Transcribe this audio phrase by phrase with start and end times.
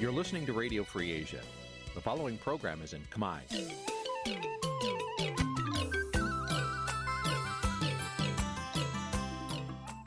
[0.00, 1.42] You're listening to Radio Free Asia.
[1.94, 3.40] The following program is in Khmer.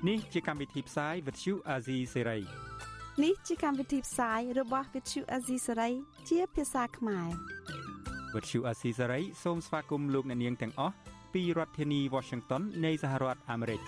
[0.03, 2.43] Nǐ chi càm bi tiệp xáy vệt chiu a zì sê ray
[3.23, 5.93] នេះជាកម្មវិធីផ្សាយរបស់ Vithu Azisari
[6.29, 7.29] ជាភាសាខ្មែរ
[8.33, 10.95] វត្តឈូអាស៊ីសេរីសូមស្វាគមន៍លោកអ្នកនាងទាំងអស់
[11.33, 13.81] ពីរដ្ឋធានី Washington នៃសហរដ្ឋអាមេរិក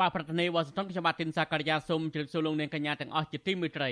[0.00, 3.90] បាទប្រធានាទីវ៉ាស៊ីនតោនខ្ញុំបាទទីនសាករិយាសូមជម្រាបសួរលោកអ្នកកញ្ញាទាំងអស់ជាទីមេត្រី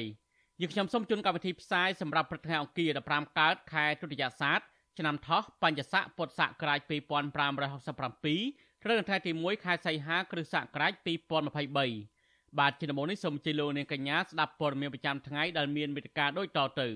[0.61, 4.61] យើងខ្ញុំសូមជូនកម្មវិធីផ្សាយសម្រាប់ព្រឹកថ្ងៃអង្គារ15កើតខែទុតិយស័ក
[4.99, 10.93] ឆ្នាំថោះបញ្ញស័កពុទ្ធសករាជ2567ត្រូវនៅថ្ងៃទី1ខែសីហាគ្រិស្តសករាជ
[11.77, 16.89] 2023បាទជាដំបូងនេះសូមជម្រាបលោកអ្នកកញ្ញាស្ដាប់ព័ត៌មានប្រចាំថ្ងៃដែលមានមេត្តាដូចតទៅ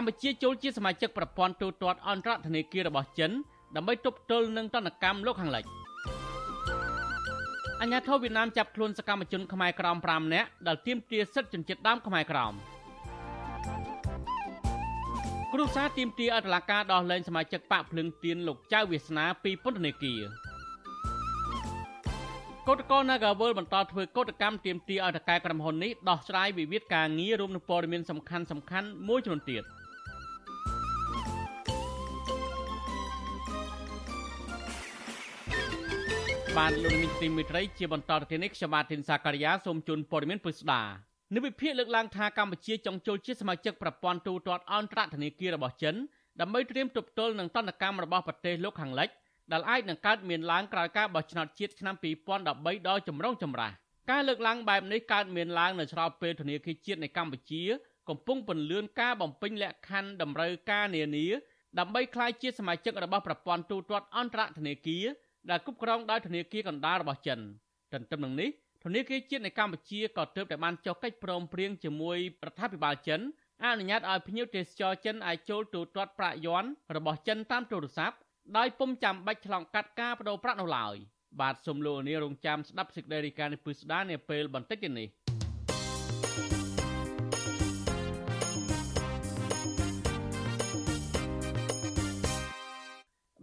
[0.00, 3.30] កម្ពុជាចូលជាសមាជិកប្រព័ន្ធទូទាត់អន្តរធនាគាររបស់ចិន
[3.76, 5.64] ដើម្បីទប់ទល់នឹងទណ្ឌកម្មលោកខាងលិច
[7.80, 12.52] អញ្ញាធិបតេយ្យវៀតណាមចាប់ខ្លួនសកម្មជនខ្មែរក្រោម5នាក់ដែលទាមទារសិទ្ធិជនជាតិដើមខ្មែរក្រោម
[15.52, 20.22] គ្រូសាទាមទារអតឡាការដោះលែងសមាជិកបកភ្លឹងទៀនលោកចៅវាសនាពីពន្ធនាគារ
[22.68, 29.64] កោតក្រ Nagawal បន្តធ្វើកោតកម្មទាមទារឲ្យតកែក្រុមហ៊ុននេះដោះស្រាយវិវាទការងាររួមនឹងព័ត៌មានសំខាន់សំខាន់មួយចំនួនទៀត។
[36.58, 40.82] បានលោកនាងទីមេត្រីជាបន្តទៅនេះខ្ញុំបាទធីនសាការីយ៉ាសូមជូនព័ត៌មានពុស្ដា
[41.34, 45.94] នៅវិភាគលើកឡើងថាកម្ពុជាចង់ចូលជាសមាជិកប្រព័ន្ធទូទាត់អន្តរធនាគាររបស់ចិន
[46.40, 49.08] ដើម្បីត្រៀមទប់ទល់នឹងតន្តកម្មរបស់ប្រទេសលោកខាងលិច
[49.52, 53.72] ដែលអាចនឹងកើតមានឡើងក្រោយការបោះឆ្នោតជាតិឆ្នាំ2013ដ៏ចម្រូងចម្រាស
[54.10, 57.62] ការលើកឡើងបែបនេះកើតមានឡើងនៅស្របពេលធនាគារជាតិនៃកម្ពុជា
[58.08, 61.26] កំពុងពន្លឿនការបំពេញលក្ខខណ្ឌតម្រូវការនានា
[61.78, 65.04] ដើម្បីក្លាយជាសមាជិករបស់ប្រព័ន្ធទូទាត់អន្តរធនាគារ
[65.50, 67.38] ដែលគ្រប់គ្រងដោយធនាគារកណ្ដាលរបស់ចិន
[67.92, 68.48] ទន្ទឹមនឹងនេះ
[68.84, 73.20] ធនាគារជាតិនៃកម្ពុជាក៏ទើបតែបានចុះកិច្ចព្រមព្រៀងជាមួយរដ្ឋាភិបាលចិន
[73.64, 78.16] អនុញ្ញាតឲ្យភ្ញៀវទេសចរចិនអាចចូលទូទាត់ប្រាក់យ័ន្តរបស់ចិនតាមទូរស័ព្ទ
[78.56, 80.96] ដោយពុំចាំបាច់ឆ្លងកាត់ការបដូរប្រាក់នោះឡើយ
[81.40, 85.08] បាទសូមលោកនាងរងចាំស្ដាប់សេចក្តីរាយការណ៍នេះពឹស្ដានាពេលបន្តិចទៀតនេះ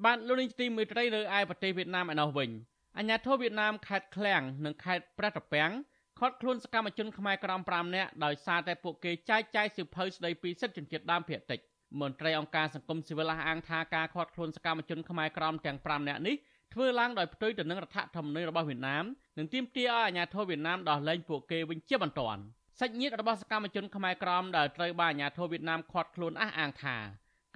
[0.07, 2.49] បាទលោកនាងទីមេត្រីនៅឯប្រទេសវៀតណាមឯណោះវិញ
[2.97, 5.71] អាញាធិបតេយ្យវៀតណាមខេត្តឃ្លាំងនិងខេត្តព្រះត្រពាំង
[6.19, 11.59] ខាត់ខ្លួនសកម្មជនខ្មែរក្រោម5នាក់ដោយសារតែពួកគេចែកចាយសិភៅស្ដីពីសិទ្ធិជនជាតិដើមភាគតិច
[12.01, 16.35] មន្ត្រីអង្គការសង្គមស៊ីវិលអះអាងថាការខាត់ខ្លួនសកម្មជនខ្មែរក្រោមទាំង5នាក់នេះ
[16.73, 19.05] ធ្វើឡើងដោយផ្ទុយទៅនឹងរដ្ឋធម្មនុញ្ញរបស់វៀតណាម
[19.37, 22.41] និងទាមទារឲ្យអាជ្ញាធរវៀតណាមដោះលែងពួកគេវិញជាបន្ទាន់
[22.79, 26.97] សាច់ញាតិរបស់សកម្មជនខ្មែរក្រោមដែលត្រូវបានអាជ្ញាធរវៀតណាមឃាត់ខ្លួនអះអាងថា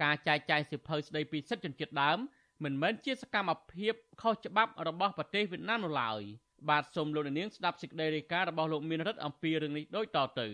[0.02, 2.18] ការចែកចាយសិភៅស្ដីពីសិទ្ធិជនជាតិដើម
[2.64, 6.22] មិនមែនជាសកម្មភាពខុសច្បាប់របស់ប្រទេសវៀតណាមនោះឡើយ
[6.68, 10.48] បាទសូមលោកនាងស្ដាប់សេចក្តីរាយការណ៍របស់លោកមានរិទ្ធអំពីរឿងនេះដូចតទៅ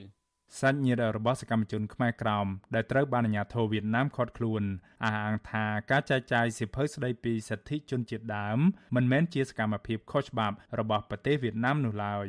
[0.61, 4.63] សាច់ញាតិរបស់សកម្មជនខ្មែរក្រោមដែលត្រូវបានអាជ្ញាធរវៀតណាមឃាត់ខ្លួន
[5.05, 8.59] អះអាងថាការចែកចាយសិភៅស្តីពីសិទ្ធិជនជាតិដើម
[8.97, 12.27] មិនមែនជាសកម្មភាពខុសច្បាប់របស់ប្រទេសវៀតណាមនោះឡើយ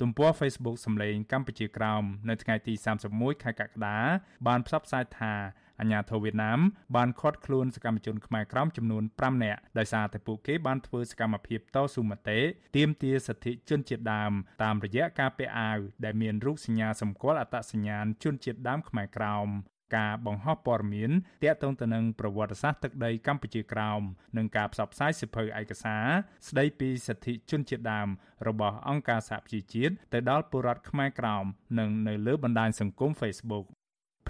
[0.00, 2.74] ទំព័រ Facebook សម្លេងកម្ពុជាក្រោមនៅថ្ងៃទី
[3.08, 3.98] 31ខែកក្កដា
[4.46, 5.34] បានផ្សព្វផ្សាយថា
[5.82, 6.60] អាញាធរវៀតណាម
[6.96, 12.40] បានឃាត់ខ្លួនសកម្មជនខ្មែរក្រោមចំនួន5នាក់ដោយសារតែពួកគេបានធ្វើសកម្មភាពតស៊ូមតិ
[12.76, 14.32] ទាមទារសិទ្ធិជនជាតិដើម
[14.62, 19.48] តាមរយៈការពាក់អាវដែលមានរូបសញ្ញាសម្គាល់អត្តសញ្ញាណជនជាតិដើមខ្មែរក្រោម
[19.96, 21.10] ការបង្ហោះព័ត៌មាន
[21.42, 24.00] ទាក់ទងទៅនឹងប្រវត្តិសាស្ត្រទឹកដីកម្ពុជាក្រោម
[24.36, 26.06] និងការផ្សព្វផ្សាយសិភៅឯកសារ
[26.48, 28.08] ស្ដីពីសិទ្ធិជនជាតិដើម
[28.48, 31.44] របស់អង្គការសហប្រជាជាតិទៅដល់ពលរដ្ឋខ្មែរក្រោម
[31.78, 33.66] និងនៅលើបណ្ដាញសង្គម Facebook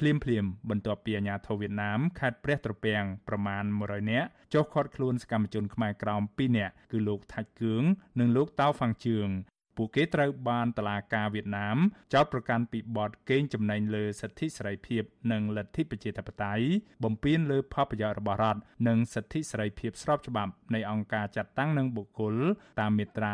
[0.02, 7.84] ភ្លាមភ្លាមបន្ទាប់ពីអាញាធរវៀតណាមខេត្តព្រះត្រពាំងប្រមាណ100នាក់ចុះឃាត់ខ្លួនសកម្មជនខ្មែរក្រោម2នាក់គឺលោកថាច់គឿង
[8.18, 9.28] និងលោកតៅហ្វាំងជឿង
[9.76, 11.76] ពួកគេត្រូវបានតឡាការវៀតណាម
[12.14, 15.02] ចោទប្រកាន់ពីបទកេងចំណេញលើសិទ្ធិសេរីភាព
[15.32, 16.64] និងលទ្ធិប្រជាធិបតេយ្យ
[17.04, 22.36] បំពានលើផលប្រយោជន៍របស់រដ្ឋនិងសិទ្ធិសេរីភាពស្របច្បាប់នៃអង្គការចាត់តាំងនិងបុគ្គល
[22.80, 23.32] តាមមាត្រា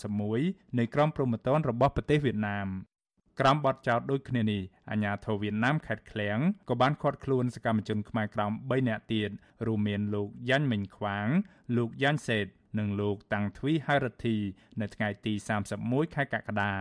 [0.00, 2.68] 331នៃក្រមព្រហ្មទណ្ឌរបស់ប្រទេសវៀតណាម
[3.40, 6.38] ក្រោមបទចោទដូចគ្នានេះអាញាធរវៀតណាមខេត្តឃ្លៀង
[6.68, 9.30] ក៏បានឃាត់ខ្លួនសកម្មជនខ្មែរក្រោម3នាក់ទៀត
[9.66, 11.28] រួមមានលោកយ៉ាញ់មិញខ្វាង
[11.76, 12.46] លោកយ៉ាញ់សេត
[12.78, 14.36] និងលោកតាំងទ្វីហៃរ៉ាធី
[14.80, 15.32] នៅថ្ងៃទី
[15.74, 16.72] 31ខែកក្កដា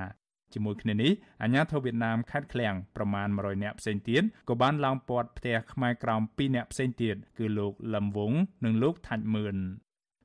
[0.53, 1.11] ជាមួយគ្នានេះ
[1.43, 8.33] អាញាធរវៀតណាមខេត្តឃ្លៀងប្រមាណ100នាក់ផ្សេងទៀតក៏បានឡោមព័ទ្ធផ្ទះខ្មែរក្រោម2នាក់ផ្សេងទៀតគឺលោកលឹមវង
[8.65, 9.57] និងលោកថាច់មឿន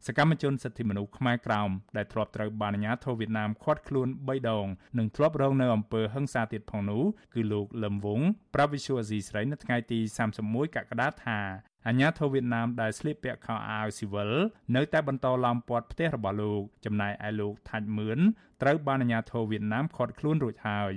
[0.07, 4.67] សសកម្មជនសិទ្ធិមនុស្សខ្មែរក្រោមដែលធ្លាប់ត្រូវបានអាជ្ញាធរវៀតណាមឃាត់ខ្លួន3ដង
[4.99, 7.05] និងធ្លាប់រងនៅអំពើហិង្សាទៀតផងនោះ
[7.35, 8.21] គឺលោកលឹមវង
[8.55, 10.01] ប្រាវិសុអាស៊ីស្រីនៅថ្ងៃទី
[10.39, 11.39] 31កក្កដាថា
[11.87, 14.31] អាញាធរវៀតណាមដែលស្លៀកពាក់ខោអាវស៊ីវិល
[14.77, 18.19] នៅតែបន្តឡោមព័ទ្ធផ្ទះរបស់លោកចំណែកឯលោកថាច់មឿន
[18.63, 20.93] ត្រូវបានអាញាធរវៀតណាមឃាត់ខ្លួនរួចហើយ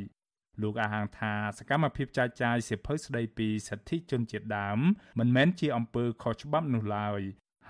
[0.61, 4.79] លោកអះអាងថាសកម្មភាពចែកចាយសិភៅស្ដីពីសិទ្ធិជនជាតិដើម
[5.19, 7.21] មិនមែនជាអំពើខុសច្បាប់នោះឡើយ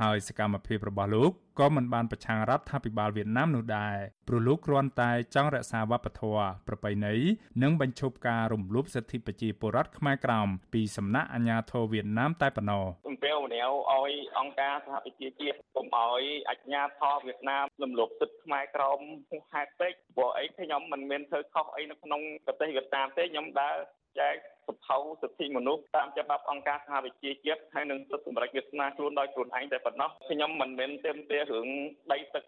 [0.02, 3.96] ហើយសកម្មភាពរបស់លោកក៏មិនបានប្រឆាំងរដ្ឋាភិបាលវៀតណាមនោះដែរ
[4.28, 7.16] ព្រោះលោកគ្រាន់តែចង់រក្សាវប្បធម៌ប្រពៃណី
[7.64, 19.00] និងបញ្ឈប់ការរំលោភសិទ្ធិប្រជាពលរដ្ឋខ្មែរក្រោមពីសំណាក់អាជ្ញាធរវៀតណាមតែប៉ុណ្ណោះអំពាវនាវឲ្យអង្គការសហប្រជាជាតិកុំឲ្យអាជ្ញាធរវៀតណាមរំលោភសិទ្ធិខ្មែរក្រោម
[19.30, 23.76] ហួសហេតុពេកព្រោះអីខ្ញុំមិនមានធ្វើខុសអីនៅក្នុងប្រទេសវៀតណាមទេខ្ញុំដើរ
[24.20, 24.36] ចែក
[24.68, 31.68] សភៅសិទ្ធិមនុស្សតាមច្បាប់អង្គការសហប្រជាជាតិហើយនឹងសិទ្ធិសម្រាប់វាសនាខ្លួនដោយខ្លួនឯងតែប៉ុណ្ណោះខ្ញុំមិនមែនទេមទារឿង
[32.12, 32.44] ដីទឹក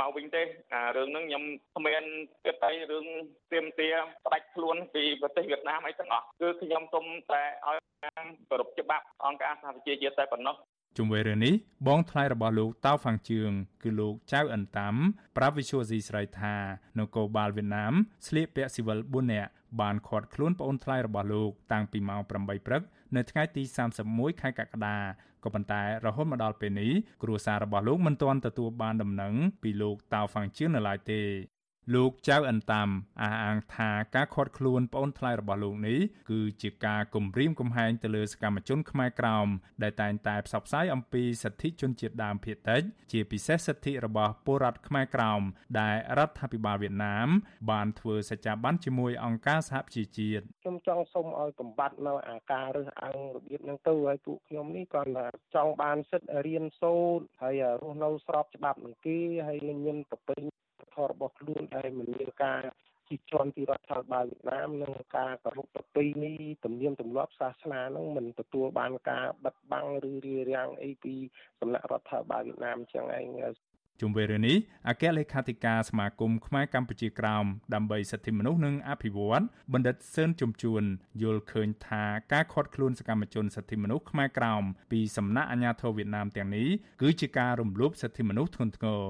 [0.00, 0.42] មកវិញទេ
[0.74, 1.42] អារឿងហ្នឹងខ្ញុំ
[1.76, 2.04] គ្មាន
[2.44, 3.06] គិតអីរឿង
[3.52, 3.88] ទេមទា
[4.24, 7.78] ផ្ដាច់ខ្លួនពីប្រទេសវៀតណាមអីទាំងអស់គឺខ្ញុំសូមតែឲ្យ
[8.50, 10.56] គោរពច្បាប់អង្គការសហប្រជាជាតិតែប៉ុណ្ណោះ
[10.98, 11.54] ជុំវិញរឿងនេះ
[11.88, 13.50] បងថ្លៃរបស់លោកតៅហ្វាំងជឿង
[13.82, 14.94] គឺលោកចៅអិនតាម
[15.36, 16.54] ប្រាប់វិសុវស៊ីស្រីថា
[16.98, 17.92] នគរបាលវៀតណាម
[18.26, 22.82] ស្លៀកពាក់ស៊ីវិល4នាក់ បានឃាត់ខ្លួនប្អូនថ្លៃរបស់លោកតាំងពីម៉ោង8ព្រឹក
[23.16, 23.62] នៅថ្ងៃទី
[24.02, 24.96] 31ខែកក្កដា
[25.44, 26.92] ក៏ប៉ុន្តែរហូតមកដល់ពេលនេះ
[27.22, 31.20] គ្រួសាររបស់លោកមិនទាន់ទទួលបានដំណឹងពីលោកតាវហ្វាំងជឿននៅឡើយទេ
[31.92, 32.88] លោកចៅអិនតាម
[33.22, 35.98] អះអាងថាការខាត់ខ្លួនប្អូនថ្លៃរបស់លោកនេះ
[36.30, 39.48] គឺជាការគំរាមកំហែងទៅលើសកម្មជនខ្មែរក្រោម
[39.82, 42.82] ដែលតែងតែផ្សព្វផ្សាយអំពីសិទ្ធិជនជាតិដើមភាគតិច
[43.12, 45.42] ជាពិសេសសិទ្ធិរបស់ពលរដ្ឋខ្មែរក្រោម
[45.80, 47.28] ដែលរដ្ឋាភិបាលវៀតណាម
[47.70, 60.38] បានធ្វើសច្ចាប័នជាមួយអង្គការសហប្រជាជាតិខ្ញុំចង់សូមឲ្យកំបាត់នៅអាការរើសអើងរបៀបហ្នឹងទៅហើយពួកខ្ញុំនេះគាត់ថាចង់បានសិទ្ធិរៀនសូត្រហើយរស់នៅស្របច្បាប់នឹងគេហើយមានប្រពៃ
[60.94, 62.62] ធម៌របស់ខ្លួនដែលមិនមានការ
[63.08, 66.34] ជិះជាន់ពីរដ្ឋាភិបាលវៀតណាមនិងការគោរពប្រពៃណី
[66.64, 71.14] ទំនៀមទម្លាប់សាសនានឹងមិនទទួលបានការបិទបាំងឬរារាំងអីពី
[71.60, 73.26] សំណាក់រដ្ឋាភិបាលវៀតណាមចឹងឯង
[74.00, 74.56] ជុំវិញរឿងនេះ
[74.88, 77.44] អគ្គលេខាធិការសមាគមខ្មែរកម្ពុជាក្រោម
[77.74, 79.42] ដើម្បីសិទ្ធិមនុស្សនិងអភិវឌ្ឍ
[79.72, 80.82] បណ្ឌិតសឿនជំជួន
[81.22, 86.68] យល់ឃើញថាការខាត់ខ្លួនសកម្មជនសិទ្ធិមនុស្សខ្មែរក្រោមពីសំណាក់អាជ្ញាធរវៀតណាមទាំងនេះ
[87.02, 89.02] គឺជាការរំលោភសិទ្ធិមនុស្សធ្ងន់ធ្ងរ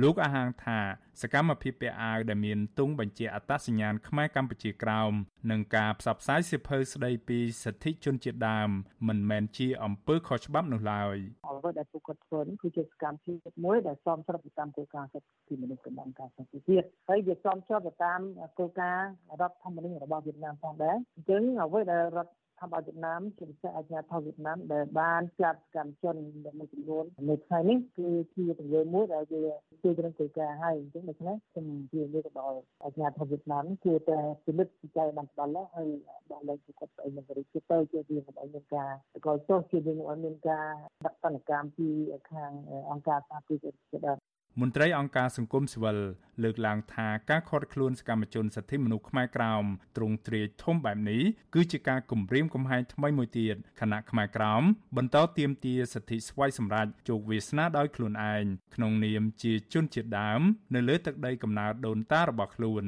[0.00, 0.78] លោកអះអាងថា
[1.20, 5.12] សកម្មភាពពាក់អាវដែលមានទង់បញ្ជាអត្តសញ្ញាណខ្មែរកម្ពុជាក្រោម
[5.50, 8.68] និងការផ្សព្វផ្សាយសិភៅស្ដីពីសិទ្ធិជនជាតិដើម
[9.08, 11.16] មិនមែនជាអំពើខុសច្បាប់នោះឡើយ
[11.46, 18.20] អ្វីដែលពួកគាត់ធ្វើនេះគឺជាសកម្មភាពមួយដែលសមស្របទៅតាមគោលការណ៍សិទ្ធិមនុស្សរបស់អង្គការសង្គមជាតិហើយវាសមស្របទៅតាម
[18.58, 19.08] គោលការណ៍
[19.40, 26.16] រដ្ឋធម្មនុញ្ញរបស់វៀតណាមផងដែរអញ្ចឹងអ្វីដែលរដ្ឋ ធម្មវៀតណាមជាពិសេសអាជ្ញាធរវៀតណាមដែលបានចាប់កម្មជន
[26.58, 29.42] មួយចំនួននៅថ្ងៃនេះគឺជាទង្វើមួយដែលវា
[29.82, 35.88] ជួយក្នុងកិច្ចការហើយអញ្ចឹងដូច្នេះខ្ញុំជឿលើទៅដល់អាជ្ញាធរវៀតណាមគួរតែពិនិត្យពិចារណាបានដល់ហើយ
[36.32, 38.90] ដល់លែងពីគាត់ស្អីនឹងរីកទៅជាវាមិនឲ្យមានការ
[39.26, 40.68] ក៏ចុះជាវាមិនឲ្យមានការ
[41.04, 41.88] ដាក់តនកម្មពី
[42.32, 42.50] ខាង
[42.90, 44.18] អង្គការសហប្រជាជាតិម
[44.66, 45.98] ន្ត្រីអង្គការសង្គមស៊ីវិល
[46.42, 49.64] លើកឡើងថាការខាត់ខ្លួនសកម្មជនសិទ្ធិមនុស្សខ្មែរក្រោម
[49.96, 51.22] ទ្រង់ទ្រាយធំបែបនេះ
[51.54, 54.62] គឺជាការគំរាមកំហែងថ្មីមួយទៀតខណៈខ្មែរក្រោម
[54.96, 58.44] បន្តទាមទារសិទ្ធិស្វ័យសម្រេចជោគវាសនាដោយខ្លួនឯង
[58.74, 60.40] ក្នុងនាមជាជនជាតិដើម
[60.74, 62.86] នៅលើទឹកដីកំណើតដូនតារបស់ខ្លួន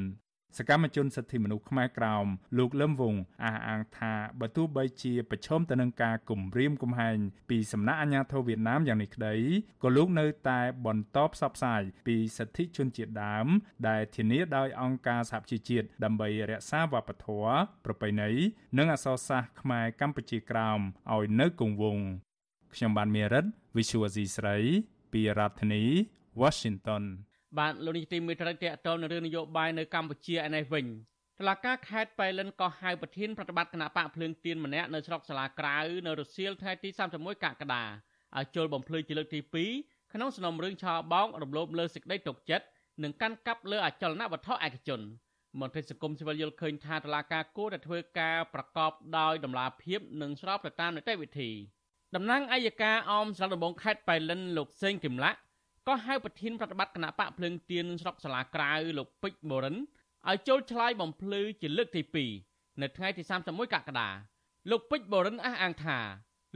[0.57, 2.27] សកម្មជនសិទ្ធិមនុស្សខ្មែរក្រោម
[2.59, 7.19] លោកលឹមវងអះអាងថាបើទោះបីជាប្រឈមទៅនឹងការគំរាមកំហែង
[7.51, 9.35] ពីសំណាក់អាជ្ញាធរវៀតណាមយ៉ាងនេះក្តី
[9.83, 13.47] ក៏លោកនៅតែបន្តផ្សព្វផ្សាយពីសិទ្ធិជនជាតិដើម
[13.89, 18.31] ដែលធានាដោយអង្គការសហជីវជាតិដើម្បីរក្សាវប្បធម៌ប្រពៃណី
[18.79, 20.81] និងអក្សរសាស្ត្រខ្មែរកម្ពុជាក្រោម
[21.15, 22.07] ឲ្យនៅគង់វង្ស
[22.75, 23.45] ខ្ញុំបានមេរិត
[23.77, 24.57] Visual C ស្រី
[25.13, 25.85] ពីរដ្ឋធានី
[26.41, 27.05] Washington
[27.59, 30.87] បាទលោកនាយទីមេត្រីតកតនៅរឿងនយោបាយនៅកម្ពុជាឯនេះវិញ
[31.39, 37.85] តឡាការខេត្តប៉ៃលិនក៏ហៅប្រធានប្រតិបត្តិគណៈបកភ្លើងទៀនម្នាក់នៅស្រុកសាលាក្រៅនៅរសៀលថ្ងៃទី31កក្កដា
[38.37, 39.41] ឲ្យជល់បំភ្លឺជាលើកទី
[39.77, 42.67] 2ក្នុងសំណុំរឿងឆោបោករំលោភលើសេចក្តីទុកចិត្ត
[43.03, 45.01] និងកាន់កាប់លើអចលនវត្ថុឯកជន
[45.61, 51.51] មន្ត្រីសង្គមស៊ីវិលយល់ឃើញថាតឡាការគួរតែធ្វើការប្រកបដោយតម្លាភាពនិងស្របទៅតាមនីតិវិធី
[52.15, 55.39] តំណាងអัยការអមស្រុកដំបងខេត្តប៉ៃលិនលោកសេងគឹមឡាក់
[55.89, 59.77] ក៏ហៅប្រធានប្រតិបត្តិគណៈបកភ្លើងទៀនស្រុកសាលាក្រៅលោកពេជ្របូរិន
[60.29, 62.03] ឲ្យចូលឆ្លើយបំភ្លឺជាលើកទី
[62.43, 64.09] 2នៅថ្ងៃទី31កក្កដា
[64.71, 65.99] លោកពេជ្របូរិនអះអាងថា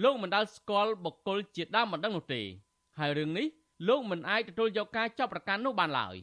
[0.03, 2.43] លោកមិនដាល់ស្គាល់បុគ្គលជាដើមមិនដឹងនោះទេ
[2.99, 3.47] ហើយរឿងនេះ
[3.89, 6.17] លោកមិនអាចទទួលយកការចាប់ប្រកាន់នោះបានឡើយ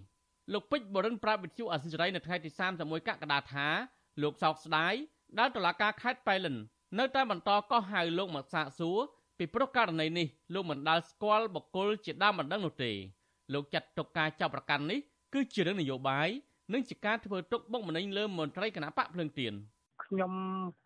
[0.53, 3.67] លោកពេជ្របូរិនប្រាប់វិទ្យុអសិរ័យនៅថ្ងៃទី31កក្កដាថា
[4.21, 4.93] លោកសោកស្ដាយ
[5.39, 6.55] ដែលតុលាការខេត្តប៉ៃលិន
[6.99, 8.99] នៅតែបន្តកោះហៅលោកមកសាកសួរ
[9.37, 12.91] ពីព្រោះករណីនេះលោកមិនដាល់ស្គាល់បុគ្គលជាដើមមិនដឹងនោះទេ
[13.53, 14.99] លោកចាត់ទុកការចាប់ប្រកាន់នេះ
[15.33, 16.29] គឺជារឿងនយោបាយ
[16.73, 19.53] និងជាការធ្វើទុកបុកម្នេញលើមន្ត្រីគណៈបកភ្លើងទៀន។
[20.07, 20.33] ខ្ញុំ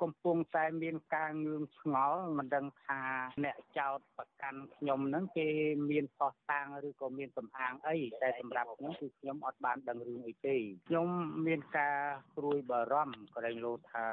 [0.02, 3.02] កំពុងតែមានការងឿងឆ្ងល់មិនដឹងថា
[3.46, 5.48] អ្នកចោតប្រកាន់ខ្ញុំនឹងគេ
[5.92, 10.58] មានខុសតាំងឬក៏មានសំអាងអីតែសម្រាប់ខ្ញុំគឺខ្ញុំអត់បានដឹងរឿងអីទេ
[10.88, 11.08] ខ្ញុំ
[11.48, 11.98] មានការ
[12.38, 14.06] ព្រួយបារម្ភក្រែងលោថា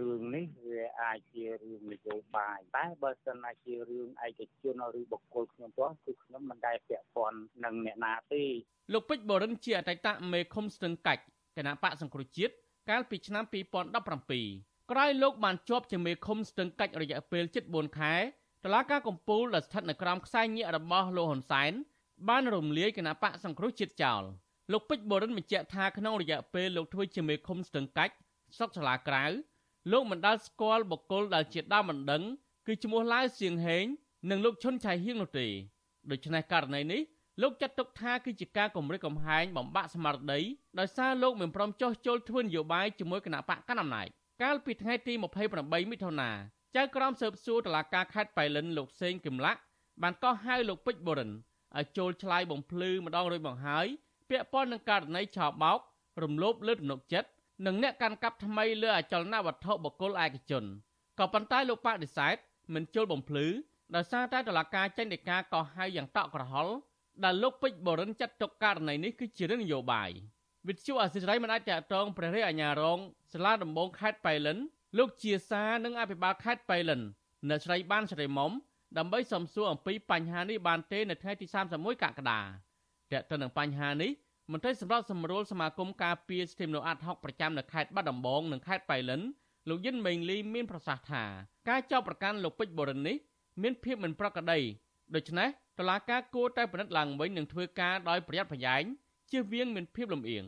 [0.00, 8.44] រឿងនេះវាអាចជារឿងនយោបាយតែបើសិនណាជារឿងឯកជនឬបុគ្គលខ្ញុំផ្ទាល់គឺខ្ញុំមិនដែលពាក់ព័ន្ធនឹងអ្នកណាទេ
[8.92, 11.22] លោកពេជ្របរិនជាអតីតមេឃុំស្ទឹងកាច់
[11.56, 12.54] គណៈបកសង្គ្រោះជាតិ
[12.90, 13.44] កាលពីឆ្នាំ
[14.16, 18.14] 2017ក្រោយលោកបានជាប់ជាមេឃុំស្ទឹងកាច់រយៈពេលជិត4ខែ
[18.64, 21.72] តឡាការកំពូលដែលស្ថិតនៅក្រោមខ្សែញាក់របស់លោកហ៊ុនសែន
[22.28, 24.22] បានរំលាយគណៈបកសង្គ្រោះជាតិចោល
[24.72, 28.14] លោកពេជ្របរិនបញ្ជាក់ថាក្នុងរយៈពេលលោកធ្វើជាមេឃុំស្ទឹងកាច់
[28.56, 29.24] ស្រុកសាលាក្រៅ
[29.92, 32.22] លោកមិនដាល់ស្គាល់បុគ្គលដែលជាដើមមិនដឹង
[32.66, 33.84] គឺឈ្មោះឡាវសៀងហេង
[34.30, 35.46] និងលោកឈុនឆៃហៀងនោះទេ
[36.10, 37.00] ដូច្នេះករណីនេះ
[37.42, 40.40] លោកចាត់ទុកថាគឺជាការគម្រិតកំហែងបំបាក់ស្មារតី
[40.78, 44.08] ដោយសារលោកមិនព្រមចោះចូលធ្វើនយោបាយជាមួយគណៈបកកណ្ដាលអំណាច
[44.42, 45.12] កាលពីថ្ងៃទី
[45.52, 46.30] 28មិថុនា
[46.76, 49.60] ចៅក្រមស៊ើបសួរតុលាការខេត្តបៃលិនលោកសេងគឹមឡាក់
[50.02, 51.30] បានកោះហៅលោកពេជ្របូរិន
[51.76, 53.86] ឲ្យចូលឆ្លើយបំភ្លឺម្ដងរួចមកហើយ
[54.30, 55.78] ពាក់ព័ន្ធនឹងករណីឆោបោក
[56.22, 57.28] រំលោភលើទំនុកចិត្ត
[57.66, 60.64] និងអ្នកកាន់កាប់ថ្មីលើអចលនវត្ថុបុគ្គលឯកជន
[61.18, 62.36] ក៏ប៉ុន្តែលោកបដិសេធ
[62.74, 63.46] មិនចូលបំភ្លឺ
[63.94, 66.74] ដោយសារតែតុលាការចេញដីកាកោះហៅយ៉ាងតក់ក្រហល់
[67.24, 70.10] ដែលលោកពេជ្របរិនចាត់ទុកករណីនេះគឺជារឿងនយោបាយ
[70.68, 72.98] វិទ្យុអសិរ័យមិនអាចតតងព្រះរាជអាជ្ញារង
[73.32, 74.58] សាលាដំបងខេត្តបៃលិន
[74.98, 77.00] លោកជាសានិងអភិបាលខេត្តបៃលិន
[77.50, 78.52] នៅស្រីបានស្រីមុំ
[78.98, 84.10] ដើម្បីសំសួរអំពីបញ្ហានេះបានទេនៅថ្ងៃទី31កក្កដាតើទៅនឹងបញ្ហានេះ
[84.52, 89.20] មន្ត្រីសម្រាប់សម្រួលសមាគមការពារសិទ្ធិមនុស្សអាត់ហុកប្រចាំនៅខេត្តបាត់ដំបងនិងខេត្តបៃលិន
[89.68, 91.24] លោកយិនមេងលីមានប្រសាសន៍ថា
[91.68, 93.16] ការចោទប្រកាន់លោកពេជ្របរិននេះ
[93.62, 94.60] មានភាពមិនប្រក្រតី
[95.14, 95.48] ដូច្នេះ
[95.78, 98.82] តុលាការគួរតែពិនិត្យឡើងវិញនិងធ្វើការដោយប្រយ័ត្នប្រយែង
[99.30, 100.44] ជៀសវាងមានភាពលំអៀង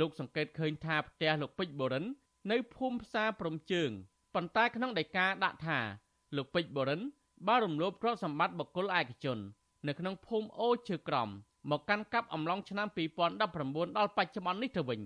[0.00, 2.04] លោកសង្កេតឃើញថាផ្ទះលោកពេជ្របូរិន
[2.50, 3.90] នៅភូមិផ្សារព្រំជើង
[4.34, 5.78] ប៉ុន្តែក្នុងដីកាដាក់ថា
[6.36, 7.00] លោកពេជ្របូរិន
[7.48, 9.38] បានរំលោភទ្រព្យសម្បត្តិបុគ្គលឯកជន
[9.86, 11.28] នៅក្នុងភូមិអូឈើក្រំ
[11.70, 13.42] មកកាន់កាប់អំឡុងឆ្នាំ2019ដ
[14.04, 15.00] ល់បច្ចុប្បន្ននេះទៅវិញ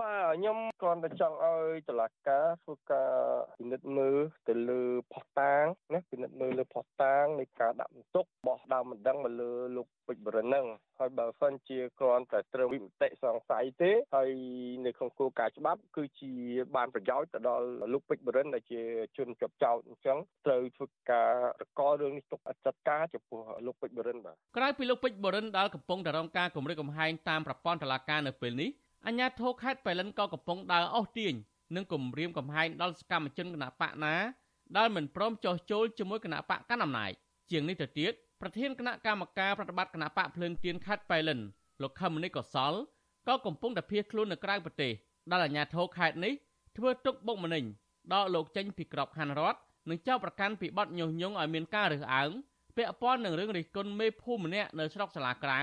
[0.00, 3.12] បាទខ្ញុំគ្រាន់តែចង់ឲ្យតឡាការធ្វើការ
[3.58, 4.16] ពិនិត្យមើល
[4.48, 5.64] ទៅលើផុសតាង
[5.94, 10.66] ណាពិនិត្យមើលលើផុសតាងនៃការដាក់បន្ទុកបោះដើមមិនដឹងមកលើលោកពេជ្របរិនហ្នឹង
[10.98, 14.30] ហើយបើសិនជាគ្រាន់តែត្រូវវិមតិសង្ស័យទេហើយ
[14.86, 16.32] នៅក្នុងគោលការណ៍ច្បាប់ គឺជា
[16.76, 18.80] បានប្រយោជន៍ទៅដល់លោកពេជ្របរិនដែលជា
[19.16, 21.30] ជនជាប់ចោតអញ្ចឹងត្រូវធ្វើការ
[21.62, 28.70] រករឿងនេះទុកអត្តការចំពោះលោកពេជ្របរិនបាទក្រោយពីលោកពេជ្របរិនដែលកំពុងតែរងការគម្រិតកំហែងតាមប្រព័ន្ធតុលាការនៅពេលនេះ
[29.06, 31.34] អញ្ញាធិខេត្តបៃលិនក៏កំពុងដើរអស់ទាញ
[31.76, 34.14] និងគម្រាមកំហែងដល់សកម្មជនគណបកណា
[34.76, 37.12] ដែលមិនព្រមចោះចូលជាមួយគណបកកណ្ដាលអំណាច
[37.50, 41.40] ជាងនេះទៅទៀតប្រធានគណៈកម្មការប្រតិបត្តិគណៈបកភ្លើងទៀនខេត្តបៃលិន
[41.82, 42.72] លោកខឹមមនីកសល
[43.28, 44.92] ក៏កំពុងតែភៀសខ្លួននៅក្រៅប្រទេស
[45.30, 46.32] ដែលអាជ្ញាធរខេត្តនេះ
[46.76, 47.64] ធ្វើទុកបុកម្នេញ
[48.12, 49.58] ដកលោកចេញពីក្របខ័ណ្ឌរដ្ឋ
[49.90, 52.30] និងចោទប្រកាន់ពីបទញុះញង់ឲ្យមានការរើសអើង
[52.76, 55.60] ពាក់ព័ន្ធនឹងរឿងរិះគន់មេភូមិម្នាក់នៅស្រុកសាលាក្រៅ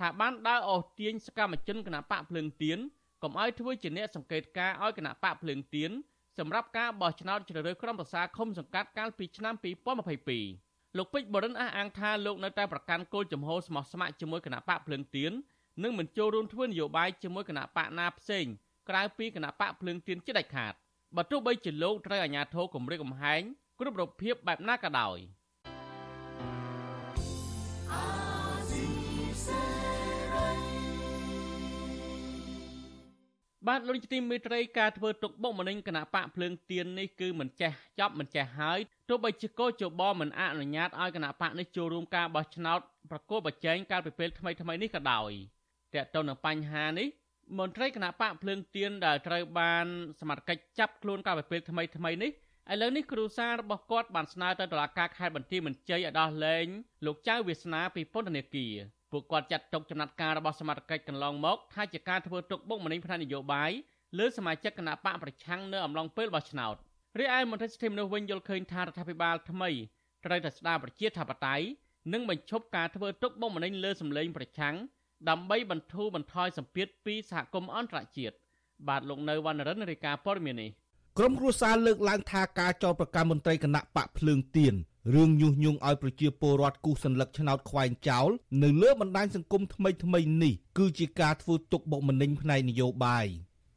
[0.00, 2.78] ថាបានដើរអូសទាញសកម្មជនគណៈបកភ្លើងទៀន
[3.22, 5.90] កុំឲ្យធ្វើជាអ្នកសង្កេតការឲ្យគណៈបកភ្លើងទៀន
[6.38, 9.54] សម្រាប់ការបោះឆ្នោតជ្រើសរើសក្រុមប្រឹក្សាឃុំសង្កាត់កាលពីឆ្នាំ
[10.24, 15.32] 2022លោកពេជ្របរិនអះអាងថាលោកនៅតែប្រកាន់គោលចំហស្មោះស្ម័គ្រជាមួយគណៈបកភ្លើងទៀន
[15.82, 18.46] និងមិនចូលរួមធ្វើនយោបាយជាមួយគណៈបកណាផ្សេង
[18.88, 20.74] ក្រៅពីគណៈបកភ្លើងទៀនជាដាច់ខាត
[21.16, 23.42] បើទោះបីជាលោកត្រូវអាជ្ញាធរគម្រាមកំហែង
[23.80, 25.18] គ្រប់រូបភាពបែបណាក៏ដោយ។
[33.68, 45.32] បាទលោកទីមេត្រីការធ្វើទុកបុកម្នេញគណៈបកភ្លើងទៀននេះគឺមិនចេះចប់មិនចេះហើយទោះបីជាកោជបមិនអនុញ្ញាតឲ្យគណៈបកនេះចូលរួមការបោះឆ្នោតប្រកួតប្រជែងកាលពីពេលថ្មីថ្មីនេះក៏ដោយ
[45.94, 47.08] តើតើនឹងបញ្ហានេះ
[47.58, 49.86] មន្ត្រីគណៈបកភ្លើងទៀនដែលត្រូវបាន
[50.20, 52.30] សមត្ថកិច្ចចាប់ខ្លួនកាលពីពេលថ្មីថ្មីនេះ
[52.72, 56.66] ឥឡូវនេះគ្រូសារបស់គាត់បានស្នើទៅតុលាការខេត្តបន្ទាយមានជ័យឲ្យដោះលែង
[57.06, 58.74] លោកចៅវាសនាពីពន្ធនាគារ
[59.12, 63.70] ពួកគាត់ចាត់ទុកចំណាត់ការរបស់សមាជិកកន្លងមកថាជាការធ្វើទុកបុកម្នេញផ្នែកនយោបាយ
[64.18, 66.74] លើសមាជិកគណៈបកប្រឆាំងនៅអំឡុងពេលបោះឆ្នោត
[67.18, 69.70] រីឯមន្ត្រីសិទ្ធិមនុស្សវិញយល់ឃើញថារដ្ឋាភិបាលថ្មី
[70.24, 71.66] ត្រូវតែស្ដារប្រជាធិបតេយ្យ
[72.12, 74.74] និងបញ្ឈប់ការធ្វើទុកបុកម្នេញលើសម្លេងប្រឆាំង
[75.28, 78.34] ដើម្បីបន្ធូរបន្ថយសម្ពាធពីសហគមន៍អន្តរជាតិ
[78.88, 80.70] បាទលោកនៅវណ្ណរិនរាយការណ៍ព័ត៌មាននេះ
[81.18, 84.74] ក្រមគ្រួសារលើកឡើងថាការចោទប្រកាន់មន្ត្រីគណៈបកភ្លើងទៀន
[85.13, 88.29] រឿងញុះញង់ឲ្យប្រជាពលរដ្ឋគូសัญลักษณ์ឆ្នោតខ្វែងចោល
[88.63, 93.27] នៅលើបណ្ដាញសង្គមថ្មីថ្មីនេះគឺជាការធ្វើទុកបុកម្នេញផ្នែកនយោបាយ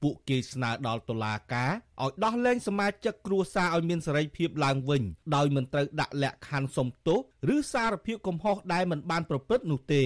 [0.02, 5.02] ពួកគេស្នើដល់តុលាការឲ្យដោះលែងសមាជិកគ្រួសារឲ្យមានសេរីភាពឡើងវិញ
[5.34, 7.18] ដោយមិនត្រូវដាក់លក្ខខណ្ឌសុំទោស
[7.54, 10.04] ឬសារភាពកំហុសដែលមិនបានប្រព្រឹត្តនោះទេ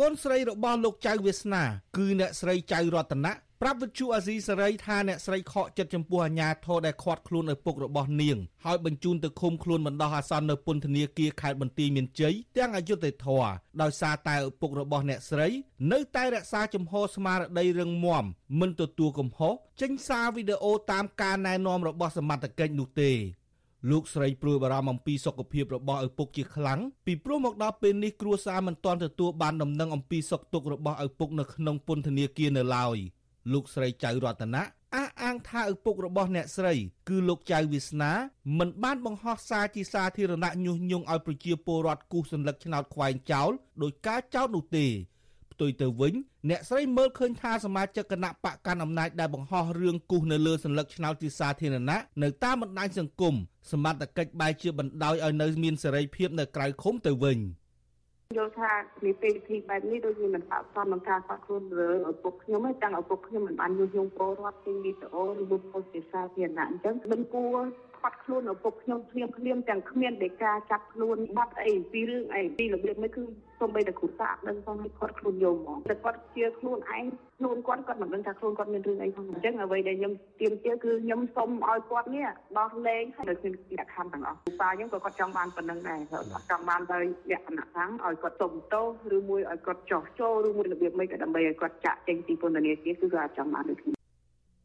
[0.00, 1.62] កូនស្រីរបស់លោកចៅវាសនា
[1.96, 3.32] គឺអ្នកស្រីចៅរតនៈ
[3.63, 13.43] ប្រាប់វិទ្យុអាស៊ីសេរីថាអ្នកស្រីខកចិត្តចំពោះអាញាធរដែលខាត់ខ្លួនឪពុករបស់នាងហើយបញ្ជូនទៅឃុំខ្លួនបណ្ដោះអាសន្ននៅពន្ធនាគារខេត្តបន្ទាយមានជ័យទាំងអយុធធរ
[13.81, 15.47] ដោយសារតែឪពុករបស់អ្នកស្រី
[15.91, 18.25] នៅតែរក្សាចំហស្មារតីរឹងមាំ
[18.59, 23.11] មិនទទួលកំហុសចេញសារវីដេអូតាមការណែនាំរបស់សមត្ថកិច្ចនោះទេ
[23.89, 32.99] លោកស្រីព្រួយបារម្ភអំពីសុខភាពរបស់ឪពុកជាខ្លាំងពីព្រោះមកដល់ពេលនេះគ្រួសារមិនទាន់ទទួលបានដំណឹងអំពីសុខទុក្ខរបស់ឪពុកនៅក្នុងពន្ធនាគារនៅឡើយ។
[33.53, 34.63] លោកស្រីចៅរតនា
[34.95, 36.73] អះអាងថាឪពុករបស់អ្នកស្រី
[37.09, 38.11] គឺលោកចៅវាសនា
[38.59, 43.49] មិនបានបង្ហោះសារជាសាធារណៈញុះញង់ឲ្យប្រជាពលរដ្ឋគូសសញ្ញកឆ្នោតខ្វែងចោល
[43.81, 44.85] ដោយការចោទនោះទេ
[45.53, 46.13] ផ្ទុយទៅវិញ
[46.49, 53.35] អ្នកស្រីមើលឃើញថាសមាជិកគណៈបកកណ្ដាលអំណាចដែលបង្ហោះរឿងគូសនៅលើសញ្ញកឆ្នោតជាសាធារណៈនៅតាមបណ្ដាញសង្គម
[53.71, 57.37] សមត្ថកិច្ចបែរជាបណ្ដោយឲ្យនៅមានសេរីភាពនៅក្រៅឃុំទៅវិញ។
[58.37, 58.73] យល់ថា
[59.05, 67.57] នីតិវិធីបែបនេះដូចជាមិនស័ក្តិសមនឹងការគាត់ខ្លួនឬឪពុកខ្ញុំទេទាំងឪពុកខ្ញុំមិនបានញុះញង់ពលរដ្ឋពីវីដេអូឬបុគ្គលជាសាធារណៈអញ្ចឹងមិនគួរ
[68.01, 73.23] ខាត់ខ្លួនឪពុកខ្ញុំភ្លាមភ្លាមទាំងគ្មានដេកាចាប់ខ្លួនបាត់អីពីរឿងអីពីរបៀបនេះគឺ
[73.59, 77.05] សូម្បីតែគ្រូសាស្ត្រដឹងផងឲ្យខាត់ខ្លួនយកហ្មងតែគាត់ជាខ្លួនឯង
[77.39, 82.27] ខ្លួនគាត់គាត់មិនដឹងថាខ្លួនគាត់មានរឿងអីផងអញ្ចឹងអ្វីដែលខ្ញុំទៀមទាគឺខ្ញុំសុំឲ្យគាត់នេះ
[82.59, 93.98] ដោះលែងឲ្យដល់មានលក្ខខណ្ឌទាំងអស់គ្រូប៉ាខ្ញុំក៏គាត់ចង់បានប៉ុណ្្នឹងដែរគាត់ចង់បានដោយលក្ខណៈខាងឲ្យគាត់សុំទោសឬមួយឲ្យគាត់ចោះចូលឬមួយរបៀបមិនក៏ដើម្បីឲ្យគាត់ចាក់ចេញពីពន្ធនាគារគឺគាត់ចង់បានដូចគ្នា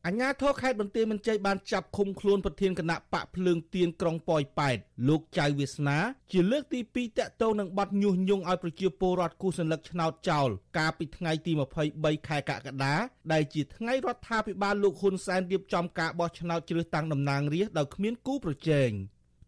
[0.09, 4.77] អញ្ញាធរខេត្តបន្ទាយមានជ័យបានចាប់ឃុំខ្លួនប្រធានគណៈបកភ្លើងទៀនក្រុងប៉ោយប៉ែត
[5.09, 5.99] លោកចៅវាសនា
[6.33, 11.53] ជាលើកទី2តាក់ទងនឹងបទញុះញង់ឲ្យប្រជាពលរដ្ឋគូសញ្ញលឹកឆ្នោតចោលកាលពីថ្ងៃទី
[11.91, 12.95] 23ខែកក្កដា
[13.33, 18.91] ដែលជាថ្ងៃរដ្ឋាភិបាលលោកហ៊ុនសែនរៀបចំការបោះឆ្នោតជ្រើសតាំងតំណាងរាស្ត្រដោយគ្មានគូប្រជែង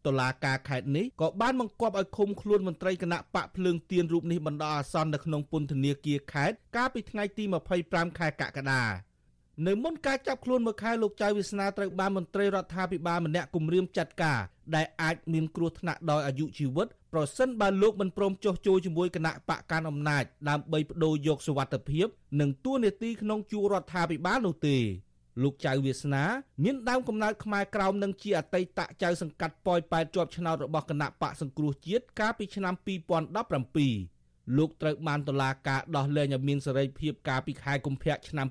[0.06, 7.44] តុលាការខេត្តនេះក៏បានបង្គាប់ឲ្យឃុំខ្លួនមន្ត្រីគណៈបកភ្លើងទៀនរូបនេះបណ្ដោះអាសន្ននៅក្នុងពន្ធនាគារខេត្តកាលពីថ្ងៃទី
[7.82, 8.82] 25ខែកក្កដា
[9.64, 14.40] នៅមុនការចាប់ខ្លួនមួយខែលោកចៅវាសនាត្រូវបានមន្ត្រីរដ្ឋាភិបាលម្នាក់គម្រាមចាត់ការ
[14.75, 22.06] ដែលអាចមានគ្រោះថ្នាក់ដល់អាយុជីវិតប្រសិនបើលោកមិនព្រមចុះចូលជាមួយគណៈបកកាន់អំណាចដើម្បីបដូរយកសវត្ថភាព
[22.40, 24.76] និងទួនាទីក្នុងជួររដ្ឋាភិបាលនោះទេ
[25.42, 26.25] លោកចៅវាសនា
[26.64, 34.15] មានដើមកំណើតខ្មែរក្រោមនិងជាអតីតចៅសង្កាត់ប៉ោយប៉ែតជាប់ឆ្នោតរបស់គណៈបកសង្គ្រោះជាតិកាលពីឆ្នាំ2017
[34.56, 38.47] លោកត្រូវបានតុលាការដោះលែងឲ្យមានសេរីភាពកាលពីខែកុម្ភៈឆ្នាំ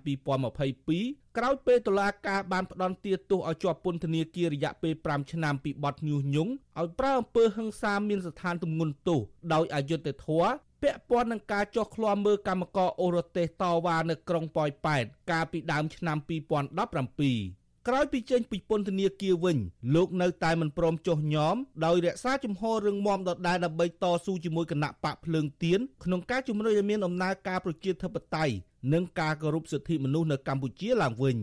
[0.66, 9.20] 2022ក្រោយពេលតុលាការបានផ្តន្ទាទោសឲ្យជាប់ពន្ធនាគាររយៈពេល5ឆ្នាំពីបទញុះញង់ឲ្យប្រើអំពើហិង្សាមានស្ថានទម្ងន់ទោស
[9.54, 10.52] ដោយអយុត្តិធម៌
[10.84, 19.59] ពាក់ព័ន្ធនឹងការចោះឃ្លាំមើលកម្មករអូរ៉ូតេសតវ៉ានៅក្រុងប៉ោយប៉ែតកាលពីដើមឆ្នាំ2017 ក្រោយពីចេញពីពន្ធនាគារវិញ
[19.95, 28.55] លោកនៅតែមិនព្រមចុះញោមដោយរក្សាជំហររឹងមាំដដែលដើម្បីតស៊ូជាមួយគណៈបកភ្លើងទៀនក្នុងការជំរុញឲ្យមានដំណើរការប្រជាធិបតេយ្យ
[28.93, 31.38] និងការគោរពសិទ្ធិមនុស្សនៅកម្ពុជាឡើងវិញ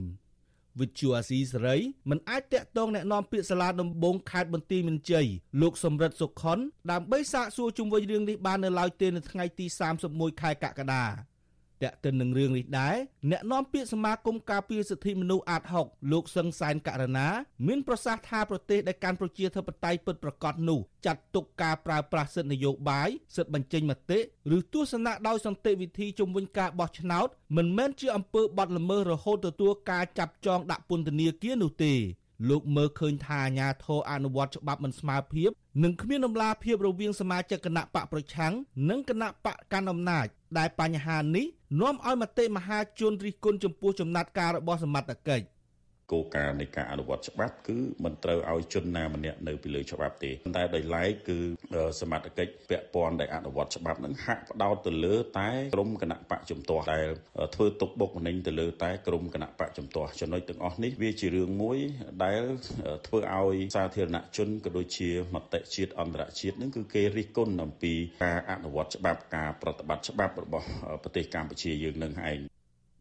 [0.79, 1.77] វិទ្យុអាស៊ីសេរី
[2.09, 5.27] មិនអាចតាក់ទងแนะនាំពាក្យសាលាដំបងខេត្តបន្ទាយមានជ័យ
[5.61, 6.59] លោកសំរិទ្ធសុខុន
[6.91, 9.65] ដើម្បីសាកសួរជុំវិញរឿងនេះបាននៅឡើយទេនៅថ្ងៃទី
[10.03, 11.05] 31ខែកក្កដា
[11.84, 12.96] តកតិននឹងរឿងនេះដែរ
[13.30, 17.28] អ្នកនាំពាក្យសមាគមការពារសិទ្ធិមនុស្សអាត6លោកសឹងសែនករណា
[17.66, 24.18] មានប្រសាសន៍ថាប្រទេសដែលកាន់ប្រជាធិបតេយ្យពិតប្រាកដនោះចាត់ទុកការប្រើប្រាស់សិទ្ធិនយោបាយសិទ្ធិបញ្ចេញមតិ
[24.56, 31.94] ឬទស្សនៈដោយសន្តិវិធីជំវិញការបោះឆ្នោតមិនមែនជាអំពើបដល្មើសរហូតទទួលការចាប់ចងដាក់ពន្ធនាគារនោះទេ
[32.50, 35.50] លោកមើលឃើញថាអាញាធរអនុវត្តច្បាប់មិនស្មើភាព
[35.82, 38.52] និងគ្មានដំណាភាពរវាងសមាជិកគណៈបកប្រឆាំង
[38.90, 40.26] និងគណៈបកកាន់អំណាច
[40.58, 41.46] ដែលបញ្ហានេះ
[41.80, 45.44] នាំឲ្យមតិមហាជនរិះគន់ចំពោះចំណាត់ការរបស់សមត្ថកិច្ច
[46.12, 51.38] គោលការណ៍នៃការអនុវត្តច្បាប់គឺមិនត្រូវឲ្យជនណាម្នាក់នៅពីលើច្បាប់ទេតែដោយឡែកគឺ
[52.00, 57.06] សមត្ថកិច្ចពាក់ព័ន្ធដែលអនុវត្តច្បាប់នឹងហាក់ផ្ដោតទៅលើតែក្រមគណៈបកជំទាស់ដែល
[57.54, 61.78] ធ្វើទុកបុកម្នេញទៅលើតែក្រមគណៈបកជំទាស់ចំណុចទាំងអស់នេះវាជារឿងមួយ
[62.24, 62.42] ដែល
[63.06, 67.94] ធ្វើឲ្យសាធារណជនក៏ដូចជាមតិជាតិអន្តរជាតិនឹងគឺគេរិះគន់អំពី
[68.24, 70.66] ការអនុវត្តច្បាប់ការប្រតិបត្តិច្បាប់របស់
[71.02, 72.51] ប្រទេសកម្ពុជាយើងនឹងឯង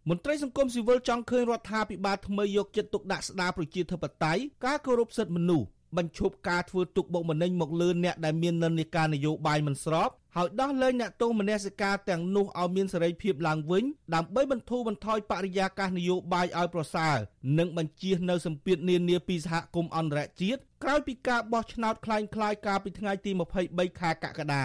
[0.09, 17.17] មន្ត្រីសង្គមស៊ីវិលចង់ឃើញរដ្ឋាភិបាលថ្មីយកចិត្តទុកដាក់ស្ដារប្រជាធិបតេយ្យការគោរពសិទ្ធិមនុស្សបញ្ឈប់ការធ្វើទុកបុកម្នេញមកលើអ្នកដែលមាននិន្នាការនយោបាយមិនស្របហើយដោះលែងអ្នកទោសមនសិការទាំងនោះឲ្យមានសេរីភាពឡើងវិញដើម្បីបន្ធូរបន្ថយបរិយាកាសនយោបាយឲ្យប្រសើរ
[17.59, 23.31] និងបញ្ជៀសនៅសម្ពាធនានាពីសហគមន៍អន្តរជាតិក្រោយពីការបោះឆ្នោតคล้ายៗកាលពីថ្ងៃទី
[23.67, 24.65] 23ខែកក្កដា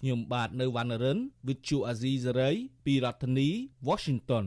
[0.00, 2.52] ខ្ញុំបាទនៅវណ្ណរិន Vithu Azisari
[2.84, 3.48] ពីរដ្ឋធានី
[3.88, 4.46] Washington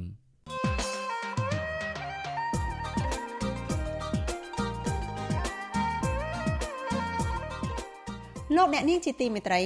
[8.55, 9.62] លោកអ្នកនាងជាទីមេត្រី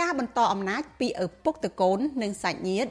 [0.00, 2.90] ការបន្តអំណាចពីឪពុកតកូននិងសាច់ញាតិ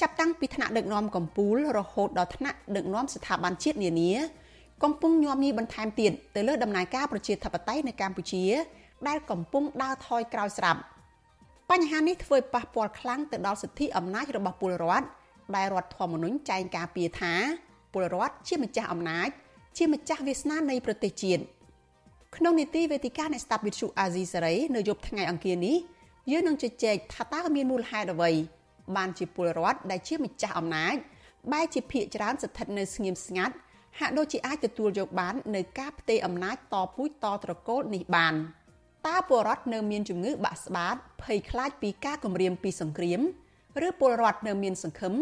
[0.00, 4.12] ចាប់តាំងពីថ្នាក់ដឹកនាំកម្ពុជារហូតដល់ថ្នាក់ដឹកនាំស្ថាប័នជាតិនានា
[4.82, 8.44] កំពុងញោមញីបន្ថែមទៀតទៅលើដំណើរការប្រជាធិបតេយ្យនៅកម្ពុជា
[9.08, 10.80] ដែលកំពុងដើរថយក្រោយស្រាប់។
[11.72, 15.06] បញ្ហានេះធ្វើឲ្យប៉ះពាល់ខ្លាំងទៅដល់សិទ្ធិអំណាចរបស់ពលរដ្ឋ
[15.56, 17.34] ដែលរដ្ឋធម្មនុញ្ញចែងការពារថា
[17.92, 19.28] ពលរដ្ឋជាម្ចាស់អំណាច
[19.76, 21.42] ជាម្ចាស់វាសនានៃប្រទេសជាតិ
[22.36, 25.76] ក្នុងនីតិវេទិកានៃស្តាប់វិទ្យុអាស៊ីសេរីនៅយប់ថ្ងៃអង្គារនេះ
[26.30, 28.30] យើងនឹងជជែកថាតើមានមូលហេតុអ្វី
[28.96, 30.94] បានជាពលរដ្ឋដែលជាម្ចាស់អំណាច
[31.52, 33.54] បែរជាភៀកច្រើនស្ថិតនៅស្ងៀមស្ងាត់
[33.98, 38.34] ហាក់ដូចជាអាចទទួលយកបាននៅការផ្ទេរអំណាចតពូជតត្រកូលនេះបាន
[39.06, 43.20] តើពលរដ្ឋនៅមានជំងឺបាក់ស្បាតភ័យខ្លាចពីការគំរាមពីសង្គ្រាម
[43.86, 45.14] ឬពលរដ្ឋនៅមានសង្ឃឹម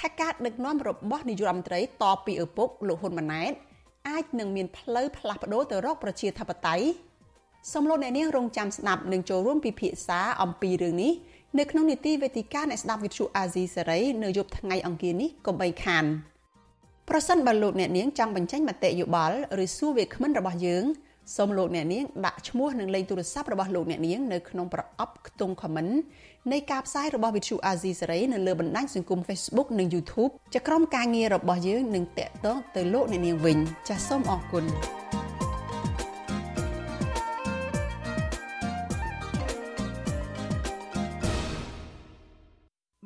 [0.00, 3.52] ថាការដឹកនាំរបស់នាយរដ្ឋមន្ត្រីតពីឪពុកលោកហ៊ុនម៉ាណែត
[4.08, 6.86] អាចនឹងមានផ្លូវផ្លាស់ប្ដូរទៅរកប្រជាធិបតេយ្យ
[7.72, 11.12] សំឡូងអ្នកនាងរងចាំស្ដាប់នឹងចូលរួមពិភាក្សាអំពីរឿងនេះ
[11.58, 16.04] នៅក្នុងនីតិវេទិកាអ្នកស្ដាប់វិទ្យុអាស៊ីសេរីនៅយប់ថ្ងៃអង្គារនេះកុំបីខាន
[17.08, 20.84] ប្រសិនបើលោកអ្នកនាងចង់បញ្ចេញមតិយោបល់ឬសួរវាគ្មិនរបស់យើង
[21.34, 25.92] សូមលោកអ្នកនាងដាក់ឈ្មោះនិងលេខទូរស័ព្ទរបស់លោកអ្នកនាងនៅក្នុងប្រអប់ខ្ទង់ comment
[26.52, 33.58] នៃការផ្សាយរបស់ Vithu Azizi សេរីនៅលើបណ្ដាញសង្គម Facebook និង YouTube ជាក្រុមការងាររបស់យើងនឹងតាក់ទងទៅលោកអ្នកនាងវិញ
[33.88, 34.64] ចាសសូមអរគុណ